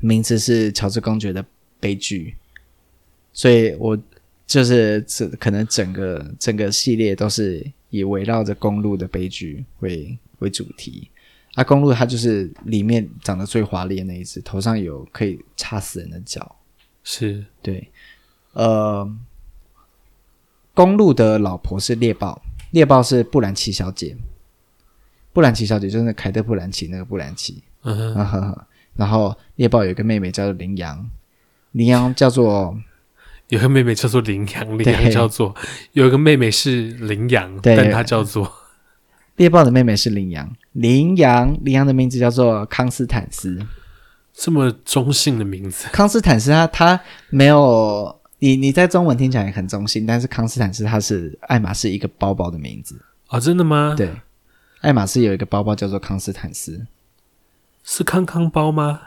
[0.00, 1.44] 名字是乔治公爵的
[1.78, 2.34] 悲剧，
[3.32, 3.96] 所以我
[4.44, 11.08] 就是这可能整个整个系列都是以围绕着公路的悲剧为为主题。
[11.54, 16.56] 啊，公鹿它就是里面长得最华丽的那一只，头上有可以插死人的角，
[17.02, 17.90] 是对。
[18.52, 19.08] 呃，
[20.74, 24.16] 公鹿的老婆是猎豹，猎豹是布兰奇小姐。
[25.32, 27.62] 布兰奇小姐就是那凯特·布兰奇那个布兰奇。
[27.82, 28.66] 嗯哼。
[28.96, 31.10] 然后猎豹有一个妹妹叫做羚羊，
[31.72, 32.78] 羚羊叫做
[33.48, 35.52] 有个妹妹叫做羚羊，羚羊叫做
[35.92, 38.50] 有一个妹妹是羚羊，但她叫做
[39.36, 43.58] 猎豹的妹妹是羚羊，羚羊羚羊的名字叫做康斯坦斯，
[44.32, 45.88] 这么中性的名字。
[45.92, 53.38] 康斯坦斯他他没有你你在中文听起来也很中性，但是康斯坦斯他是爱马仕一个包包的名字啊。
[53.38, 53.94] 哦，真的吗？
[53.96, 54.14] 对，
[54.80, 56.86] 爱马仕有一个包包叫做康斯坦斯。
[57.82, 59.00] 是康康包吗？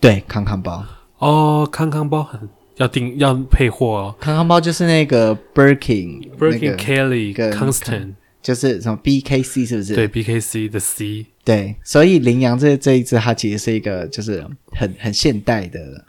[0.00, 0.84] 对，康康包。
[1.18, 4.16] 哦，康康包很要订要配货哦。
[4.20, 9.94] 康康包就是那个 Birkin、Birkin、Kelly、Constant，就是什么 BKC 是不是？
[9.94, 11.24] 对，BKC 的 C。
[11.42, 16.04] 对，所以羚羊这这一只，它其实是一个就是很很现代的，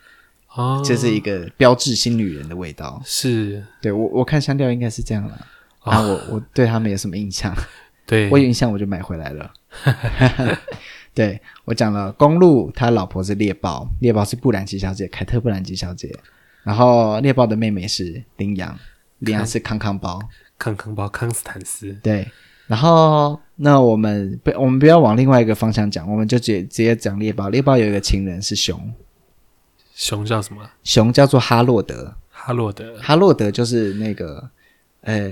[0.53, 3.01] 哦，就是一个标志新女人的味道。
[3.05, 5.47] 是，对我我看香调应该是这样了。
[5.79, 7.55] 啊，我我对他没有什么印象。
[8.05, 9.53] 对，我有印象，我就买回来了。
[11.15, 16.13] 对，我讲了，公路他老婆是猎豹，猎豹是布兰奇小姐，凯特布兰奇小姐。
[16.63, 18.77] 然后猎豹的妹妹是羚羊，
[19.19, 20.19] 羚羊是康康包，
[20.57, 21.93] 康康包康斯坦斯。
[22.01, 22.29] 对，
[22.67, 27.49] 然后那我们不，我们不要往另外一个方向讲，我们就直接直接讲猎豹。
[27.49, 28.93] 猎豹有一个情人是熊，
[29.93, 30.69] 熊叫什么？
[30.83, 34.49] 熊叫做哈洛德，哈洛德，哈洛德就是那个，
[35.01, 35.29] 呃，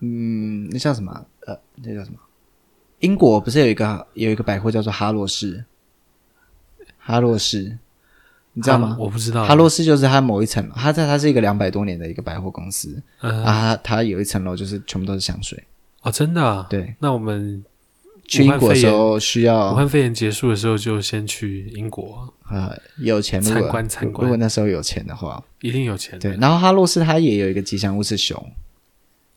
[0.00, 1.26] 嗯，那叫什么？
[1.46, 2.18] 呃，那叫什么？
[3.00, 5.64] 英国不是有一个有一个百货叫做哈洛士，
[6.98, 7.78] 哈洛士，
[8.58, 8.96] 你知道吗？
[8.98, 9.44] 我不知道。
[9.44, 15.62] 哈洛斯就是它某一层，它在它是一个两百多年的一个百货公司，嗯、啊，它有一层楼就是全部都是香水。
[16.00, 16.66] 哦，真的、啊？
[16.70, 16.94] 对。
[16.98, 17.62] 那我们
[18.26, 24.24] 去英国的时候需要，武汉肺炎结束的时候就先去英国啊，有钱参观参观。
[24.24, 26.18] 如果那时候有钱的话，一定有钱。
[26.18, 26.34] 对。
[26.38, 28.50] 然后哈洛斯它也有一个吉祥物是熊，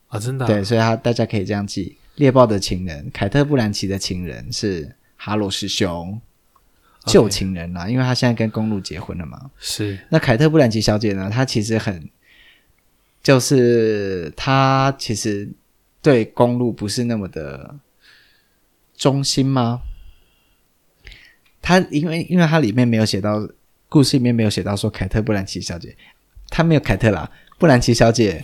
[0.07, 0.47] 啊，真的、啊？
[0.47, 1.97] 对，所以它大家可以这样记。
[2.15, 6.19] 猎豹的情人，凯特·布兰奇的情人是哈洛斯熊，
[7.11, 9.49] 旧.情人啦，因为他现在跟公路结婚了嘛。
[9.59, 9.99] 是。
[10.09, 11.29] 那凯特·布兰奇小姐呢？
[11.31, 12.09] 她其实很，
[13.21, 15.49] 就是她其实
[16.01, 17.75] 对公路不是那么的
[18.95, 19.81] 忠心吗？
[21.61, 23.47] 她因为因为她里面没有写到，
[23.87, 25.95] 故事里面没有写到说凯特·布兰奇小姐，
[26.49, 28.43] 她没有凯特啦，布兰奇小姐。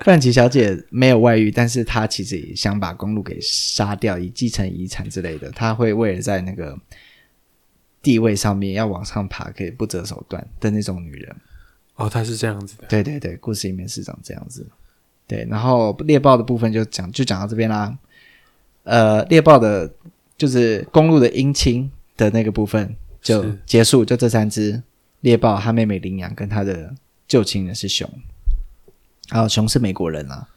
[0.00, 5.50] 布兰奇小姐没有外遇，但是她其实也想把公路给杀掉，以继承遗产之类的。
[5.50, 6.74] 她会为了在那个
[8.02, 11.36] 地位上面要往上爬，可以不择手段的那种女人。
[11.96, 12.86] 哦，她是这样子的。
[12.88, 14.66] 对对对，故事里面是长这样子。
[15.26, 17.96] 对，然后猎豹的部分就讲就讲到这边啦。
[18.84, 19.92] 呃，猎豹的
[20.36, 24.82] 就是公路的姻亲的那个部分就结束，就这三只
[25.20, 26.94] 猎豹，他妹妹羚羊跟他的
[27.26, 28.08] 旧情人是熊。
[29.28, 30.48] 然后，熊是美国人啊，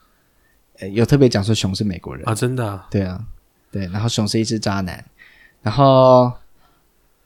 [0.93, 2.87] 有特别讲说熊是美国人啊，真的啊？
[2.89, 3.21] 对啊，
[3.69, 5.03] 对，然后熊是一只渣男，
[5.61, 6.31] 然后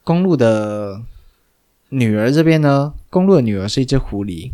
[0.06, 1.02] 公路的
[1.88, 4.52] 女儿这边呢，公路的女儿是一只狐狸，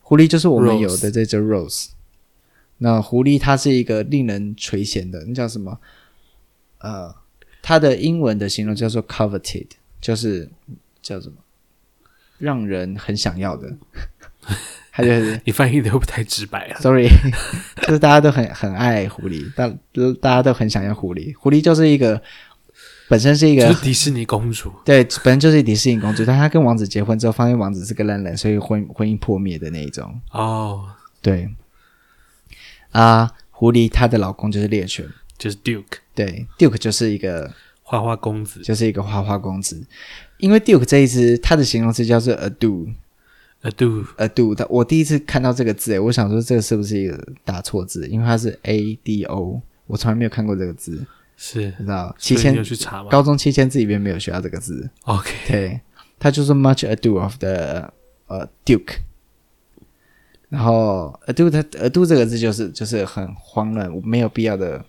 [0.00, 1.90] 狐狸就是我们有的这只 Rose，,
[2.78, 5.78] 那狐狸它是一个令人垂涎的，那叫什么？
[6.78, 7.14] 呃，
[7.62, 9.68] 它的英文的形容叫做 coveted，
[10.00, 10.50] 就是
[11.00, 11.36] 叫什么？
[12.38, 13.72] 让人很想要的。
[14.90, 17.06] 他就是你翻译的又不太直白了？Sorry，
[17.82, 19.68] 就是大家都很很爱狐狸，大
[20.20, 21.32] 大家都很想要狐狸。
[21.38, 22.20] 狐狸就是一个
[23.08, 30.20] 本身是一个就是迪士尼公主，对，本身就是迪士尼公主，但她跟王子结婚之后，发现王子是个烂人，所以婚婚姻破灭的那一种。
[30.32, 30.86] 哦，
[31.22, 31.48] 对，
[32.92, 35.06] 啊，狐狸她的老公就是猎犬，
[35.38, 37.50] 就是 Duke，对，Duke 就是一个
[37.82, 39.86] 花花公子，就是一个花花公子。
[40.38, 42.92] 因为 Duke 这一只，它的形容词叫做 Ado。
[43.62, 48.06] Ado，Ado，它我第一次看到这个字，诶，我想说这个是不是一个打错字？
[48.06, 51.04] 因为它是 A D O，我从来没有看过这个字，
[51.40, 53.08] 是，你知道七千有去查吗？
[53.08, 54.90] 高中七千字里面没有学到这个字。
[55.04, 55.80] OK，对，
[56.18, 57.92] 它就是 Much Ado of the
[58.26, 58.96] 呃 Duke，
[60.48, 64.84] 然后 Ado 它 Ado 这个字就是就是很慌乱，没有必要的，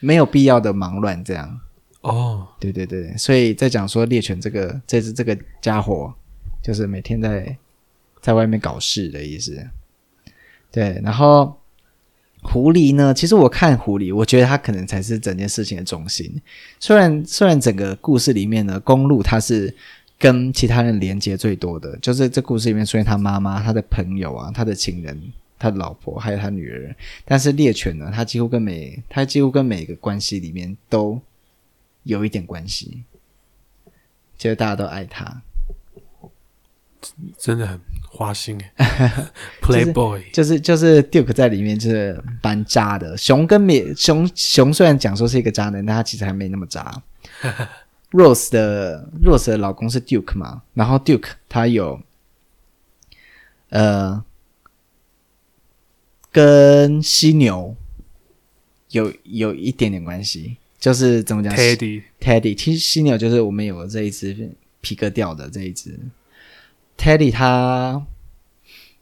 [0.00, 1.60] 没有必要的忙乱这样。
[2.02, 2.60] 哦，oh.
[2.60, 6.14] 对对对，所以在讲说猎犬这个这只这个家伙。
[6.62, 7.58] 就是每天在
[8.20, 9.68] 在外面搞事的意思，
[10.70, 11.00] 对。
[11.02, 11.60] 然后
[12.42, 13.14] 狐狸呢？
[13.14, 16.34] 其实我看狐狸，我觉得它可能才是整件事情的中心。
[16.80, 19.74] 虽然虽然整个故事里面呢，公路它是
[20.18, 26.94] 跟其他人连接最多的，就是这故事里面出现他妈妈、他的朋友啊、他的情人、他的老婆还有他女儿。
[27.24, 31.20] 但是猎犬呢，它几乎跟每它几乎跟每个关系里面都
[32.02, 33.04] 有一点关系，
[34.36, 35.40] 就是大家都爱它。
[37.38, 37.80] 真的很
[38.14, 39.10] 花心哎，
[39.62, 43.16] Playboy 就是就是 Duke 在里面就是蛮渣的。
[43.16, 47.02] 熊跟美熊熊虽然讲说是一个渣男，但他其实还没那么渣。
[48.12, 52.02] Rose 的 Rose 的老公是 Duke 嘛，然后 Duke 他有
[53.70, 54.22] 呃
[56.30, 57.74] 跟犀牛
[58.90, 64.50] 有有一点点关系，就是怎么讲？Teddy Teddy，其实犀牛就是我们有这一只
[64.82, 65.98] 皮革掉的这一只。
[66.96, 68.06] Teddy 他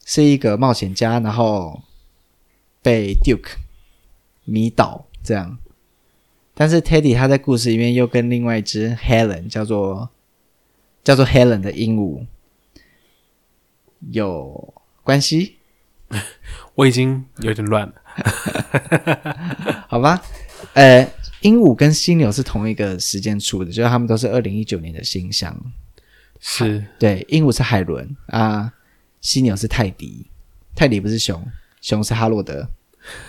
[0.04, 1.82] 是一个冒险家，然后
[2.82, 3.56] 被 Duke
[4.44, 5.58] 迷倒这样。
[6.54, 10.10] 但是 Teddy 他在故事里面又跟另外一只 Helen 叫做
[11.02, 12.26] 叫做 Helen 的鹦鹉
[14.10, 15.56] 有关系。
[16.74, 17.94] 我已经有点乱了，
[19.88, 20.20] 好吧？
[20.74, 21.08] 呃，
[21.42, 25.56] 鹦鹉跟犀牛是同一个时间出的，就是他们都是二零一九年的新香。
[26.40, 26.84] 是。
[26.98, 28.72] 对，鹦鹉是海伦啊，
[29.20, 30.26] 犀牛是泰迪，
[30.74, 31.46] 泰迪不是熊，
[31.80, 32.68] 熊是哈洛德。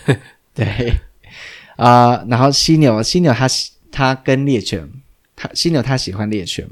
[0.55, 0.93] 对。
[1.77, 3.47] 啊、呃，然后犀牛，犀牛他
[3.91, 4.87] 他跟猎犬，
[5.35, 6.67] 它犀牛它喜欢猎犬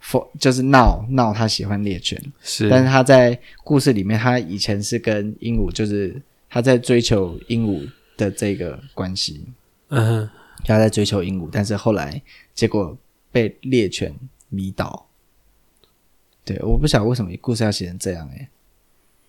[0.00, 9.44] ，for 就是闹闹他喜欢猎犬，是，但是他在故事里面，他以前是跟鹦鹉，就是他在追求鹦鹉的这个关系，
[9.88, 10.30] 嗯哼，
[10.64, 12.20] 他在追求鹦鹉，但是后来
[12.54, 12.96] 结果
[13.32, 14.14] 被猎犬
[14.50, 15.08] 迷倒，
[16.44, 18.48] 对，我不晓得为什么故事要写成这样诶，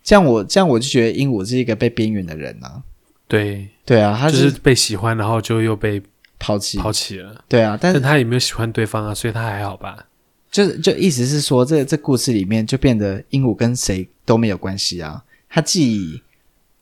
[0.04, 2.84] 这样我这样我就觉得鹦鹉是一个被边缘的人啊。
[3.28, 6.02] 对对啊，他是就是被喜欢，然后就又被
[6.38, 7.44] 抛弃抛弃了。
[7.48, 10.08] 对啊，但是但他也没有喜欢对方啊，所以他还好吧？
[10.52, 15.24] 就是就意思是说，这这故事里面就变得鹦鹉跟谁都没有关系啊。
[15.50, 16.22] 他既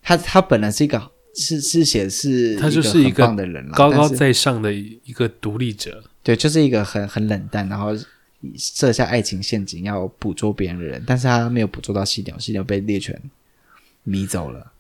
[0.01, 1.01] 他他本来是一个
[1.35, 6.03] 是是写是他就是一个棒的人，高高在上的一个独立者。
[6.21, 7.89] 对，就是一个很很冷淡，然后
[8.55, 13.21] 设下爱情陷阱要捕捉别人的人，但是他没有捕捉到犀牛，犀牛被猎犬
[14.03, 14.73] 迷走了。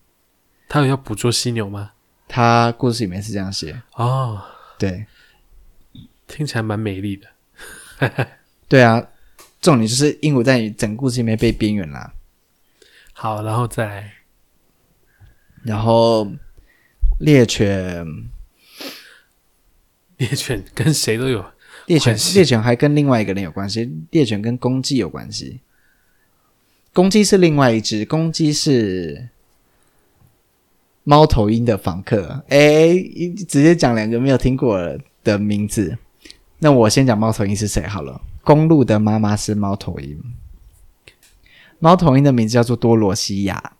[0.67, 1.91] 他有要捕捉犀牛吗？
[2.27, 4.41] 他故事里面是这样写哦，
[4.79, 5.05] 对，
[6.27, 7.27] 听起来蛮美丽的。
[8.67, 9.07] 对啊，
[9.61, 12.13] 重点就是鹦鹉在整故事里面被边缘啦。
[13.11, 14.13] 好，然后再来，
[15.63, 16.31] 然后
[17.19, 18.05] 猎犬，
[20.17, 21.52] 猎犬跟谁都有
[21.87, 25.61] 猎犬，猎犬还跟另外一个人有关系，猎犬跟公鸡有关系。
[26.93, 29.29] 公鸡是另外一只，公鸡是。
[31.05, 32.95] 猫头鹰的访客，哎，
[33.45, 35.97] 直接讲两个没有听过的名字。
[36.59, 38.21] 那我先讲猫头鹰是谁好了。
[38.41, 40.17] 公鹿的妈妈是猫头鹰，
[41.79, 43.73] 猫头鹰的名字叫做多罗西亚。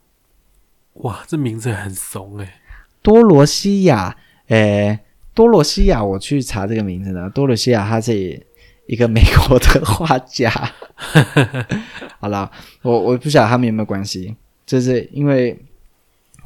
[0.96, 2.60] 哇，这名字很怂哎。
[3.00, 5.03] 多罗西亚，哎，
[5.34, 7.28] 多罗西亚，我去查这个名字呢。
[7.30, 8.40] 多罗西亚，他是
[8.86, 10.50] 一个美国的画家。
[12.20, 12.50] 好啦，
[12.82, 15.58] 我我不晓得他们有没有关系，就是因为。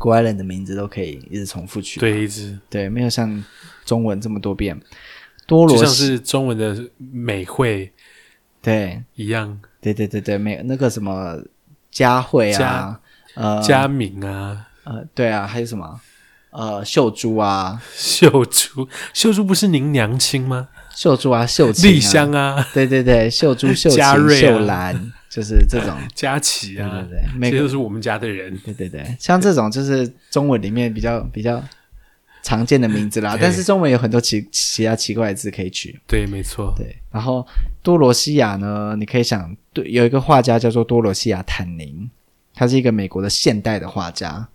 [0.01, 3.45] 国外人的名字都可以一直重复取，对，一直对，没有像
[3.84, 4.80] 中文这么多遍。
[5.45, 7.91] 多罗像是中文的美惠，
[8.62, 11.36] 对，一样，对对对对，没那个什么
[11.91, 13.01] 佳慧啊，
[13.34, 16.01] 呃，佳敏啊，呃，对啊，还有什么
[16.51, 20.69] 呃，秀珠啊，秀珠，秀珠不是您娘亲吗？
[20.95, 25.13] 秀珠啊，秀琴啊，丽香啊，对对对，秀珠、 秀琴、瑞啊、秀兰。
[25.31, 28.59] 就是这种佳琪啊，对对对，每个都是我们家的人。
[28.65, 31.63] 对对对，像这种就是中文里面比较比较
[32.43, 33.37] 常见的名字啦。
[33.39, 36.01] 但是中文有很多奇其他奇怪的字可以取。
[36.07, 36.73] 对，没错。
[36.75, 37.47] 对，然后
[37.83, 42.11] 多罗西亚呢，你可以想，对，有一个画家叫做多罗西亚坦宁，
[42.55, 44.49] 他是一个美国的现代的画家。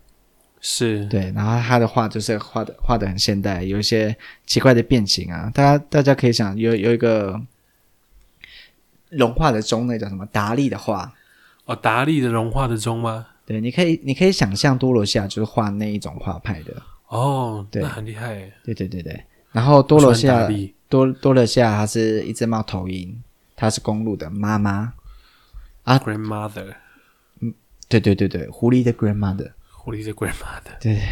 [0.66, 5.50] 是对，然后他的画就是画的画的很现代，有一些奇怪的变形啊。
[5.52, 7.38] 大家大家可以想，有有一个。
[9.10, 10.26] 融化的钟，那叫什么？
[10.26, 11.14] 达利的画
[11.66, 13.24] 哦，达利的融化的钟吗？
[13.46, 18.50] 对，你可以，你可以想象多罗西亚就是画那一种画派的哦，对，那很厉害。
[18.64, 20.48] 对对对对，然后多罗西亚
[20.88, 23.22] 多多罗西亚，它是一只猫头鹰，
[23.54, 24.92] 它是公鹿的妈妈
[25.84, 26.74] 啊，grandmother。
[27.38, 27.54] 嗯，
[27.88, 29.52] 对对对对，狐狸的 grandmother，
[29.84, 30.80] 狐狸是 grandmother。
[30.80, 31.02] 对对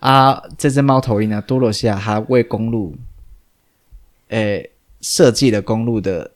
[0.00, 2.96] 啊，这只猫头鹰呢，多罗西亚它为公路，
[4.28, 4.70] 诶，
[5.00, 6.30] 设计了公路的。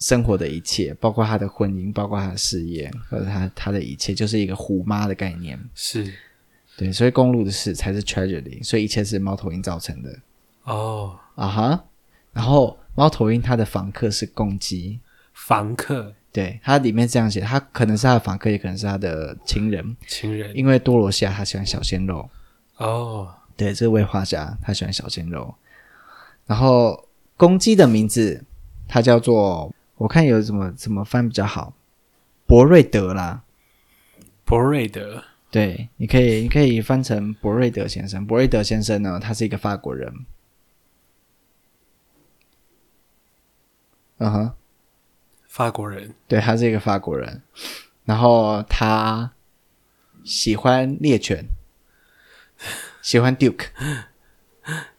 [0.00, 5.58] 生活的一切，包括他的婚姻，包括他的事业，或者他他的一切，就是一个虎妈的概念。
[5.74, 6.12] 是，
[6.76, 10.18] 对，所以公路的事才是 tragedy，所以一切是猫头鹰造成的。
[10.64, 11.84] 哦，啊哈，
[12.32, 14.98] 然后猫头鹰它的房客是公鸡，
[15.32, 22.28] 房客，对，它里面这样写，他可能是他的访客，也可能是他的情人，情人，因为多罗西亚他喜欢小鲜肉。
[22.78, 25.54] 哦，对，这位画家他喜欢小鲜肉，
[26.46, 28.44] 然后公鸡的名字
[28.88, 29.72] 它叫做。
[29.96, 31.72] 我看有什么怎么翻比较好，
[32.46, 33.44] 博瑞德啦，
[34.44, 35.22] 博瑞德，
[35.52, 38.26] 对，你可以你可以翻成博瑞德先生。
[38.26, 40.12] 博瑞德先生呢，他是一个法国人。
[44.18, 44.52] 嗯哼，
[45.54, 47.40] 法国人，对，他是一个法国人。
[48.04, 49.30] 然后他
[50.24, 51.46] 喜欢猎犬，
[53.00, 53.66] 喜欢 Duke。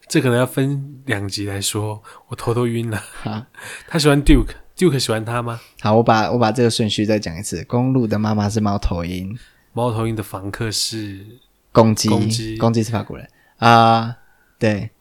[0.08, 3.04] 这可能要分两集来说，我头都晕了。
[3.22, 3.48] 哈，
[3.86, 5.60] 他喜欢 Duke，Duke 喜欢他吗？
[5.82, 7.62] 好，我把我把这个顺序再讲一次。
[7.66, 9.38] 公路的妈妈是猫头鹰，
[9.74, 11.26] 猫头鹰的房客是
[11.74, 13.28] 公鸡，公鸡，公鸡是法国人
[13.58, 14.16] 啊、呃。
[14.58, 14.92] 对，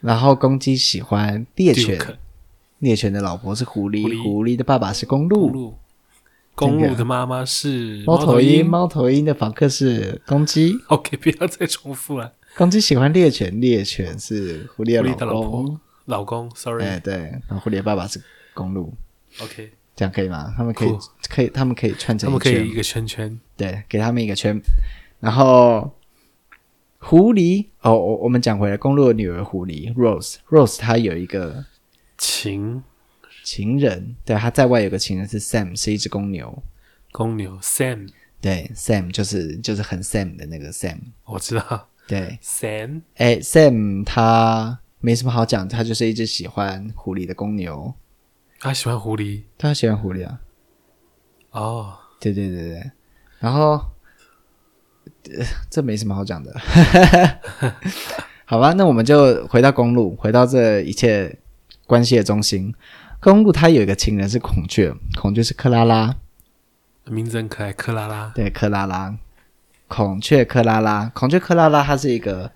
[0.00, 2.16] 然后公鸡喜欢猎犬，Duke、
[2.80, 5.74] 猎犬的老婆是狐狸，狐狸，狐狸的爸爸是公鹿，
[6.54, 6.94] 公鹿。
[6.94, 9.24] 的妈妈是猫头鹰，猫头鹰。
[9.24, 10.76] 的房客是公鸡。
[10.88, 12.32] OK，不要再重复了。
[12.56, 17.14] 公鸡喜欢猎犬，猎犬是狐狸的老公，老婆，老公，sorry，哎，对，
[17.46, 18.20] 然后狐狸的爸爸是
[18.54, 18.92] 公鹿
[19.40, 20.52] ，OK，这样可以吗？
[20.56, 20.88] 他们可以，
[21.28, 24.60] 可以，他们可以串成一，他们可以一个圈圈，对，给他们一个圈。
[25.20, 25.92] 然后
[26.98, 31.64] 狐狸，哦，我我们讲回来，公鹿的女儿狐狸 Rose，Rose 她有一个
[32.20, 32.84] 情
[33.42, 36.62] 情人，对，他在外有个情人是 Sam，是一只公牛，
[37.10, 38.10] 公牛 Sam，
[38.42, 41.88] 对，Sam 就是就是很 Sam 的那个 Sam，我知道。
[42.06, 47.94] 对，Sam，哎，Sam 他没什么好讲，他就是一只喜欢狐狸的公牛。
[48.58, 50.40] 他喜欢狐狸，他喜欢狐狸啊。
[51.52, 51.86] 哦、oh.，
[52.20, 52.90] 对对对对，
[53.38, 53.80] 然后、
[55.24, 56.54] 呃、这没什么好讲的，
[58.44, 58.72] 好吧？
[58.74, 61.38] 那我们就回到公路，回到这一切
[61.90, 62.72] 关系的中心。
[63.18, 66.16] 公路他有一个情人是孔雀，孔雀是克拉拉，
[67.06, 68.32] 名字很可爱，克拉拉。
[68.34, 69.18] 对，克拉拉。
[69.88, 72.52] 孔雀克拉拉，孔雀克拉拉，他是一个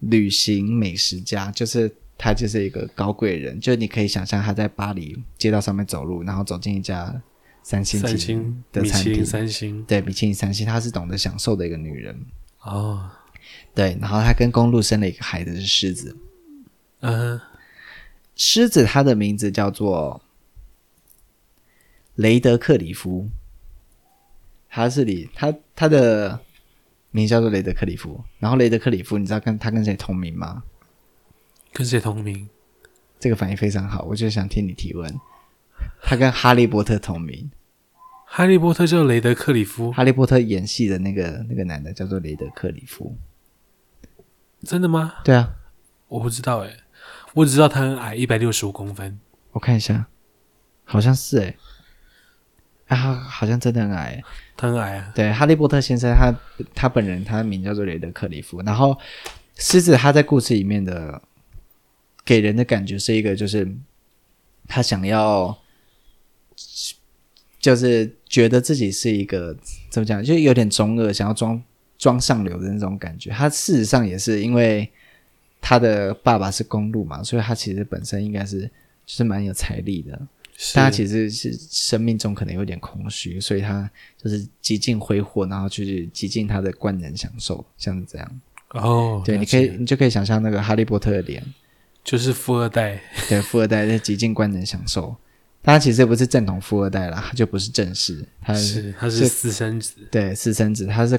[0.00, 7.22] 旅行美食家，就是他就是一个高贵人，就你可以想象他在巴黎街道上面走路，然后走进一家
[7.62, 12.14] 三星三星的餐厅，三星，对，米其林三星，她是懂得享受的一个女人。
[12.60, 13.08] 哦，
[13.74, 16.14] 对，然后她跟公路生了一个孩子是狮子，
[17.00, 17.40] 嗯，
[18.40, 20.22] 狮子它的名字叫做
[22.14, 23.28] 雷德克里夫，
[24.70, 26.40] 他是里他他的。
[27.12, 30.62] 名叫做雷德克里夫，然后雷德克里夫，你知道跟他跟谁同名吗？
[31.72, 32.48] 跟谁同名？
[33.18, 35.12] 这个反应非常好，我就想听你提问。
[36.04, 37.50] 他跟哈利波特同名。
[38.26, 39.90] 哈利波特叫雷德克里夫。
[39.90, 43.16] 哈利波特演戏的那个那个男的叫做雷德克里夫。
[44.62, 45.14] 真的吗？
[45.24, 45.56] 对啊，
[46.06, 46.76] 我不知道诶，
[47.34, 49.18] 我只知道他很矮，一百六十五公分。
[49.52, 50.06] 我看一下，
[50.84, 51.56] 好像是诶。
[52.86, 54.20] 啊，好像真的很矮，
[54.56, 55.12] 他很矮啊。
[55.14, 56.38] 对，哈利波特先生他，他
[56.74, 58.60] 他本人他的名叫做雷德克里夫。
[58.62, 58.98] 然后，
[59.54, 61.22] 狮子他在故事里面的
[62.24, 63.72] 给人的感觉是一个，就是
[64.66, 65.56] 他想要，
[67.60, 69.56] 就是觉得自己是一个
[69.88, 71.62] 怎么讲，就有点中二，想要装
[71.96, 73.30] 装上流的那种感觉。
[73.30, 74.90] 他事实上也是因为
[75.60, 78.62] 他的爸爸是公路嘛，所以他其实本身应该是
[79.06, 80.20] 就是蛮有财力的。
[80.74, 83.90] 但他其实是生命中可能有点空虚，所以他
[84.22, 88.40] 就是极尽挥霍，然后去极尽他的官能享受，像是这样。
[88.72, 91.42] 哦，对，你可以，你就可以想象那个哈利波特的脸，
[92.04, 93.00] 就是富二代。
[93.26, 95.16] 对，富二代在极尽官能享受，
[95.62, 101.18] 但他其实不是正统富二代啦，他就不是正室，他是，是他是私生子，对，私生子，他是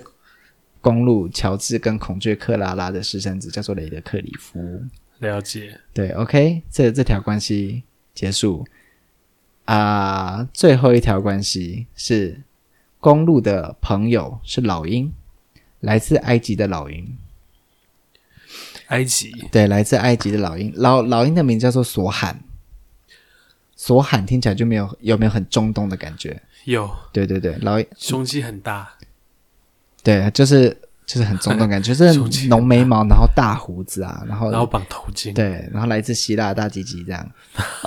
[0.82, 4.84] 公路乔治跟孔雀克拉拉的私生子，叫做雷德克里夫。
[5.20, 8.66] 了解，对，OK，这这条关系结束。
[9.66, 12.42] 啊、呃，最后一条关系是
[13.00, 15.14] 公路的朋友是老鹰，
[15.80, 17.16] 来自埃及的老鹰。
[18.88, 22.42] 埃及对，来自埃及的老鹰，老老鹰的名字叫做索罕。
[23.76, 26.42] 索罕听起来就没有有没有很中东的感觉？
[26.66, 28.96] 有，对对对，老鹰胸肌很大，
[30.04, 30.78] 对，就是。
[31.04, 37.32] 就是很中东感觉，就是 浓眉毛，然后大胡子啊，然后然后绑头巾，对，然后来自希腊大鸡鸡这样，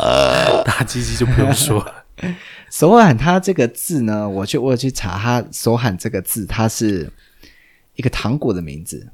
[0.66, 2.04] 大鸡鸡就不用说了。
[2.68, 7.10] 索罕他这个字呢，我去我有去查，他索罕这个字，它是
[7.94, 9.08] 一个糖果的名字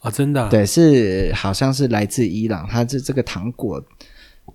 [0.00, 3.82] 哦，真的、啊，对，是好像是来自伊朗，它这这个糖果，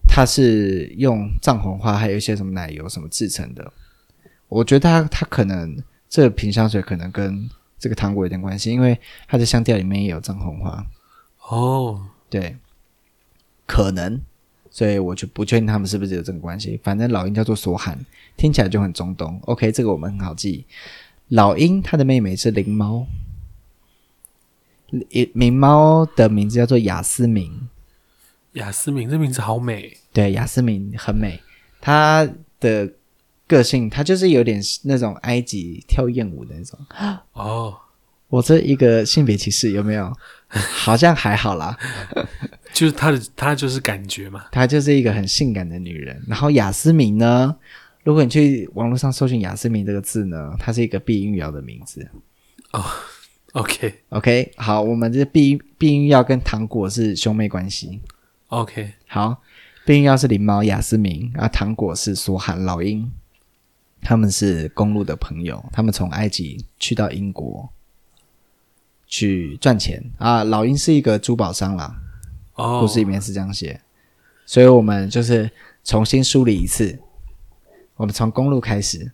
[0.09, 3.71] 它是用藏红花还有一些什么奶油什么制成的，
[4.47, 5.77] 我觉得它它可能
[6.13, 7.49] 这瓶香水可能跟。
[7.79, 8.97] 这个糖果有点关系，因为
[9.27, 10.87] 它的香调里面也有藏红花。
[11.49, 12.55] 哦，对，
[13.67, 14.21] 可能，
[14.71, 16.79] 所以我就不确定他们是不是有这个关系。
[16.81, 17.99] 反正老鹰叫做索罕，
[18.37, 19.37] 听起来就很中东。
[19.47, 20.65] OK，这个我们很好记。
[21.27, 23.05] 老鹰它的妹妹是灵猫，
[25.33, 27.67] 灵猫的名字叫做雅思明。
[28.53, 29.97] 雅思明这名字好美。
[30.13, 31.41] 对，雅思明很美。
[31.81, 32.25] 它
[32.61, 32.89] 的
[33.53, 36.79] 个性，他就是有点那种埃及跳艳舞的那种。
[37.33, 37.73] 哦，
[38.27, 40.11] 我这一个性别歧视有没有？
[40.49, 41.77] 好像还好啦。
[42.73, 46.21] 就是她的，她就是感觉嘛，她就是一个很性感的女人。
[46.27, 47.55] 然后雅思明呢，
[48.03, 52.07] 如果你去网络上搜寻雅思明这个字呢，它是一个避孕药的名字。
[52.71, 52.83] 哦，
[53.53, 57.99] OK OK，好，我们这避避孕药跟糖果是兄妹关系。
[58.47, 59.41] OK，好，
[59.85, 63.11] 避孕药是灵猫雅思明，啊，糖果是索罕老鹰，
[64.03, 67.69] 他们是公路的朋友，他们从埃及去到英国
[69.07, 70.43] 去赚钱啊。
[70.43, 72.01] 老鹰是一个珠宝商啦。
[72.55, 73.81] 哦，故事里面是这样写，
[74.45, 75.49] 所以我们就是
[75.83, 76.99] 重新梳理一次。
[77.95, 79.11] 我们从公路开始，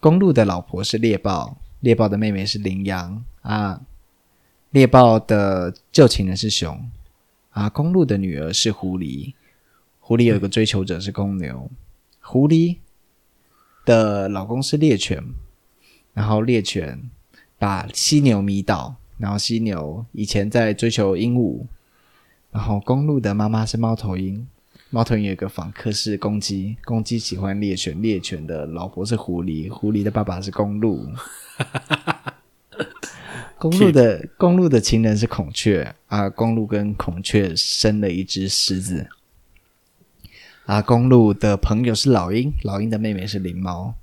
[0.00, 3.82] 公路的老婆是猎豹，猎豹的妹妹是羚羊啊，
[4.70, 6.90] 猎豹的旧情人是熊
[7.50, 9.34] 啊，公路的女儿是狐狸，
[10.00, 11.70] 狐狸有一个追求者是公牛，
[12.20, 12.78] 狐狸
[13.84, 15.22] 的老公是猎犬，
[16.14, 17.10] 然后猎犬
[17.58, 21.66] 把犀牛迷倒，然后犀牛以前在追求鹦鹉。
[22.50, 24.46] 然后公鹿的妈妈是猫头鹰，
[24.90, 31.08] 猫头鹰有一个访客是公鸡，公鸡喜欢猎犬，猎犬的老婆是狐狸，狐狸的爸爸是公鹿，
[33.58, 39.08] 公鹿的公鹿的情人是孔雀啊，公鹿跟孔雀生了一只狮子，
[40.66, 43.94] 啊，公路的朋友是老鹰，老鹰的妹妹是灵猫，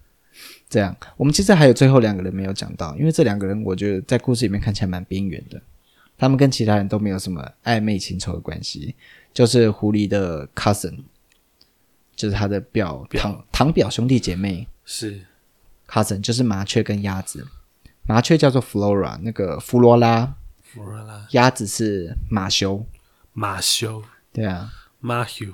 [0.69, 5.61] 这样我们其实还有最后两个人没有讲到，因为这两个人我觉得在故事里面看起来蛮边缘的。
[6.17, 8.93] 他们跟其他人都没有什么暧昧情仇的关系，
[9.33, 10.99] 就是狐狸的 cousin，
[12.13, 14.67] 就是他的表堂堂表兄弟姐妹。
[14.83, 15.21] 是。
[15.87, 17.47] cousin，就是麻雀跟鸭子，
[18.05, 22.85] 麻雀叫做 Flora，那个弗罗拉，弗罗拉，鸭子是马修，
[23.31, 24.03] 马修，
[24.33, 25.53] 对啊，Matthew，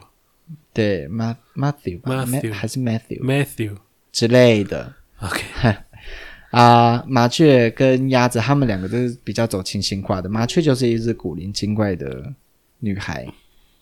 [0.74, 3.78] 对马 Matthew，Matthew 还是 Matthew，Matthew
[4.12, 5.76] 之类的，OK。
[6.52, 10.30] 啊，麻雀跟鸭子，他们两个都是比较走清新化的。
[10.30, 12.34] 麻雀就是一只古灵精怪的
[12.80, 13.28] 女孩，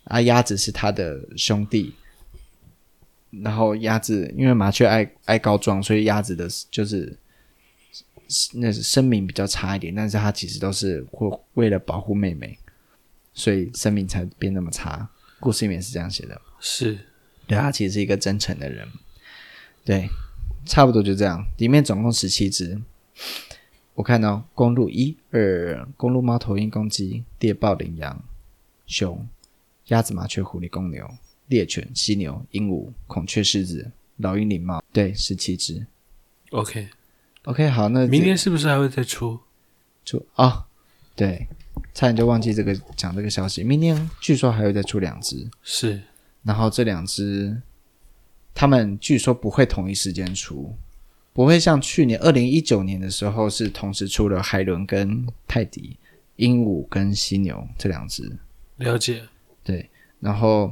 [0.05, 1.93] 啊，鸭子是他的兄弟。
[3.43, 7.15] 然后鸭子因为麻雀爱爱告状，所以鸭子的就是
[8.53, 9.93] 那是声名比较差一点。
[9.93, 12.57] 但是它其实都是会为了保护妹妹，
[13.35, 15.07] 所以声名才变那么差。
[15.39, 16.97] 故事里面是这样写的，是
[17.45, 18.87] 对，他其实是一个真诚的人，
[19.85, 20.09] 对。
[20.65, 22.81] 差不多就这样，里面总共十七只。
[23.95, 28.23] 我看到公鹿一二，公路、猫头鹰、公鸡、猎豹、羚羊、
[28.87, 29.27] 熊、
[29.87, 31.05] 鸭子、麻雀、狐狸、公牛、
[31.47, 35.85] 猎犬、犀牛、鹦鹉、孔雀、狮子、老鹰、领猫，对，十七只。
[36.51, 37.69] OK，OK，、okay.
[37.69, 39.37] 好，那明天是不是还会再出？
[40.05, 40.65] 出啊？
[41.13, 41.45] 对，
[41.93, 43.65] 差点就忘记这个讲这个消息。
[43.65, 46.01] 明天据说还会再出两只，是，
[46.43, 47.61] 然后这两只。
[48.55, 50.75] 他们据说不会同一时间出，
[51.33, 55.97] 不会像去年二零一九年的时候是同时出了海伦跟泰迪、
[56.35, 58.31] 鹦鹉跟犀牛这两只。
[58.77, 59.23] 了解，
[59.63, 59.89] 对，
[60.19, 60.71] 然后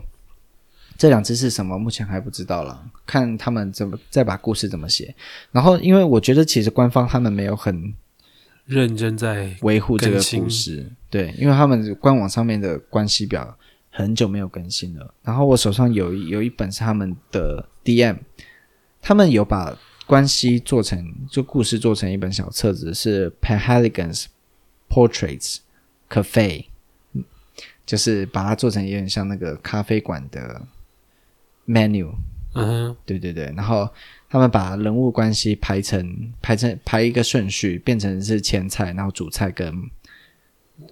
[0.96, 1.76] 这两只是什么？
[1.76, 5.16] 目前还不知道了，看他们怎么再把故事怎么写。
[5.52, 7.92] 然后，因为我觉得其实官方他们没有很
[8.68, 13.58] 认真在维护这个故事，对，因为他们官网上面的关系表。
[13.92, 18.18] 很久没有更新了，然后我手上有一有一本是他们的 DM，
[19.02, 19.78] 他们有把
[20.08, 24.30] 关系做成就故事做成一本小册子，是 p e n h a l i g a n s
[24.90, 25.58] Portraits
[26.10, 26.66] Cafe，
[27.86, 30.62] 就是把它做成有点像那个咖啡馆的
[31.68, 32.14] menu，
[32.56, 33.90] 嗯，对对对，然后
[34.30, 39.74] 他们把人物关系排成排成排一个顺序，变成是前菜，然后主菜跟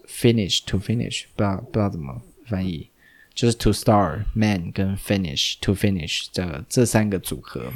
[0.05, 2.21] finish to finish，不知道不知道怎么。
[2.49, 2.89] 翻译
[3.33, 7.71] 就是 to start man 跟 finish to finish 这个这三个组合，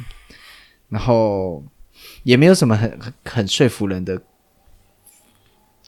[0.89, 1.63] 然后
[2.23, 4.21] 也没有什么很很很说服人的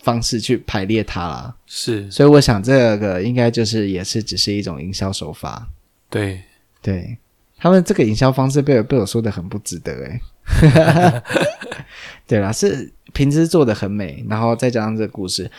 [0.01, 1.57] 方式去排列它啦。
[1.65, 5.67] 是，所以我想这个应该就是也是只是一种营销手法。
[6.09, 6.43] 对，
[6.81, 7.17] 对
[7.57, 10.21] 他们这个营销方式被我被我说的很不值得诶。
[12.27, 15.51] 对啦，是平时做的很美，然后再加上这个故事。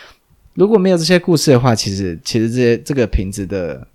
[0.56, 3.86] 如果没有这些故事的话，其实其实这些这个瓶子的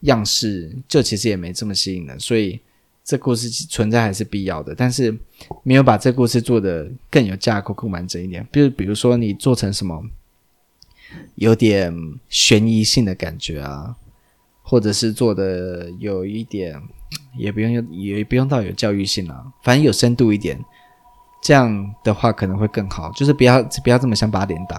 [0.00, 2.60] 样式就其实也没这么吸引人，所以
[3.02, 4.74] 这故事存在还是必要的。
[4.74, 5.16] 但是
[5.62, 8.46] 没有把这故事做得更有架构、更完整一点。
[8.52, 10.04] 比如比如说你做成什么
[11.36, 11.94] 有点
[12.28, 13.96] 悬疑性的感觉啊，
[14.62, 16.78] 或者是做的有一点
[17.38, 20.62] 也不用用也不用到有教育性啊，反正有深度一点，
[21.42, 23.10] 这样的话可能会更好。
[23.12, 24.78] 就是不要不要这么像八点档。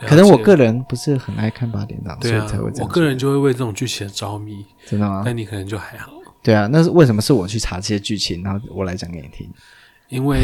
[0.00, 2.86] 可能我个人不是很爱看八点档，所以才会这样。
[2.86, 5.22] 我个人就会为这种剧情着迷，真的吗？
[5.24, 6.12] 那你可能就还好。
[6.42, 9.48] 对啊，那是为什么是我去查这些剧情，然后我来讲给你听？
[10.08, 10.38] 因为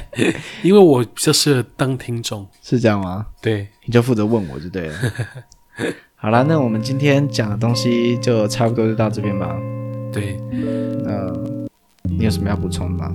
[0.64, 3.26] 因为我比较适合当听众，是这样吗？
[3.40, 4.94] 对，你就负责问我就对了。
[6.16, 9.56] 好啦，那我们今天讲的东西就差不多就到这边吧。
[10.12, 10.40] 对，
[11.04, 11.32] 那
[12.02, 13.14] 你有什么要补充的吗？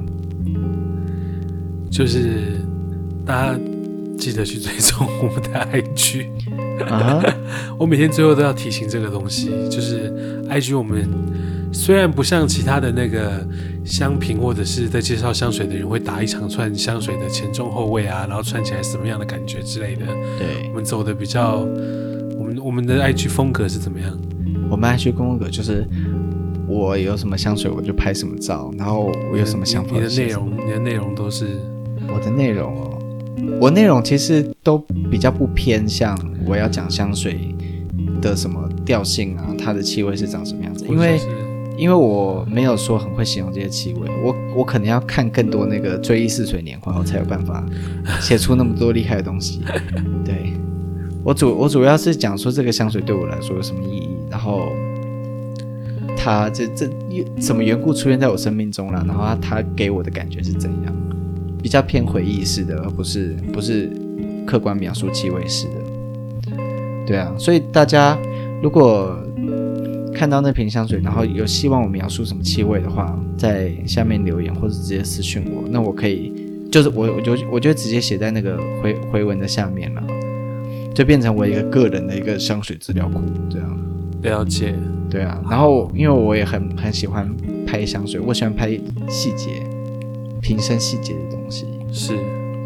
[1.91, 2.61] 就是
[3.25, 3.59] 大家
[4.21, 6.27] 记得去追踪 我们的 IG
[6.87, 7.23] 啊！
[7.79, 11.09] 我每天最后都要提醒这个东西，就是 IG 我们
[11.73, 13.43] 虽然不像其他的那个
[13.83, 20.05] 香评或者是在介绍香水的人会打一长串香水的前中后味啊，然后穿起来什么样的感觉之类的。
[20.37, 21.65] 对，我们走的比较，
[22.37, 24.15] 我们我们的 IG 风格是怎么样？
[24.69, 25.83] 我们 IG 风格就是。
[26.67, 29.89] 我有什么香水，我就拍什么照，然后我有什么想法。
[29.93, 31.59] 你的内容，你的内容都是
[32.07, 32.90] 我的内容哦。
[33.59, 34.77] 我内容其实都
[35.09, 37.55] 比较不偏向我要讲香水
[38.21, 40.85] 的什么调性啊，它的气味是长什么样子。
[40.87, 41.19] 因为
[41.77, 47.65] 因为我没有说很会形容这些气味，我我可能要看更多那个追忆似水年华，我才有办法
[48.19, 49.61] 写出那么多厉害的东西。
[50.25, 50.53] 对，
[51.23, 54.69] 我主我主要是讲说这个香水对我来说有什么意义，然后。
[56.23, 56.87] 他这这
[57.39, 59.03] 什么缘故出现在我生命中了？
[59.07, 60.95] 然后他他给我的感觉是怎样？
[61.61, 63.89] 比较偏回忆式的，而不是不是
[64.45, 66.55] 客观描述气味式的。
[67.05, 68.17] 对啊，所以大家
[68.61, 69.17] 如果
[70.13, 76.33] 看到那瓶香水，然后有希望我描述什么气味的话，在下面留言或者直接私信我，那我可以
[76.71, 80.03] 就是我我就我就直接写在那个回回文的下面了，
[80.93, 83.79] 就变成我一个个人的一个香水资料库这样。
[84.21, 84.75] 了解。
[85.09, 87.29] 对啊，然后因为我也很很喜欢
[87.67, 88.69] 拍香水，我喜欢拍
[89.09, 89.61] 细节、
[90.41, 91.65] 瓶身细节的东西。
[91.91, 92.13] 是，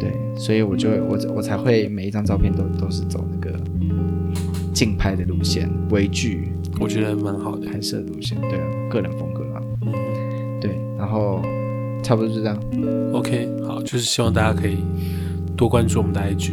[0.00, 3.58] 对，所以我就我我才会每一张照片都都是走那个
[4.72, 8.38] 竞拍的路线，微距，我觉得蛮好的拍摄路线。
[8.40, 9.62] 对啊，个人风格啊。
[9.82, 9.92] 嗯，
[10.60, 11.40] 对，然后
[12.02, 12.58] 差不多就这样。
[13.12, 14.78] OK，好，就是希望大家可以
[15.56, 16.52] 多关注我们的 IG。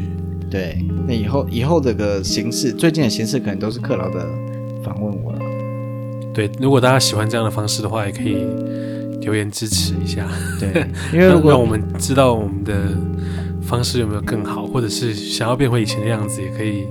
[0.50, 4.26] 对，那以后以后这个形式，最近的形式可能都是克劳的
[4.84, 5.40] 访问我了。
[6.34, 8.38] 对，如果大家喜欢这样的方式的话，也可以
[9.24, 10.28] 留言支持一下。
[10.60, 12.74] 对， 因为如果让我们知道我们的
[13.62, 16.86] 方式有没有更好，或者是想要变回以前的样子，也可以，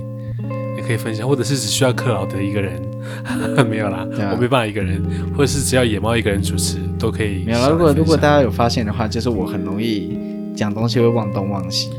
[0.77, 2.81] 也可以分享，或者是只需要克劳德一个人，
[3.69, 5.01] 没有啦，啊、我没办法一个人，
[5.35, 7.43] 或者是只要野猫一个人主持都可以。
[7.45, 10.17] 没有啦，如果如果大家有发现的话，就是我很容易
[10.55, 11.91] 讲东西会忘东忘西。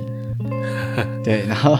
[1.24, 1.72] 对，然后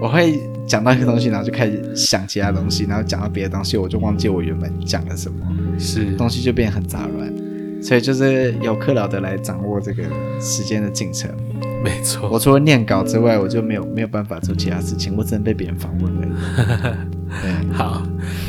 [0.00, 0.38] 我会。
[0.66, 5.36] 讲到一个东西，然后就开始想其他东西，然后讲到别的东西，我就忘记我原本讲了什么，
[5.78, 7.30] 是东西就变得很杂乱，
[7.84, 10.02] 所以就是由克劳德来掌握这个
[10.40, 11.30] 时间的进程。
[11.84, 16.30] 没错，我除了念稿之外，我就没有没有办法做其他事情，我只能被别人访问而已。
[17.42, 18.02] 对， 好，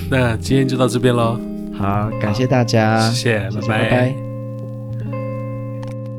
[0.09, 1.37] 那今天就到这边喽。
[1.77, 3.89] 好，感谢大家，谢谢，谢谢拜拜。
[3.89, 4.34] 拜拜。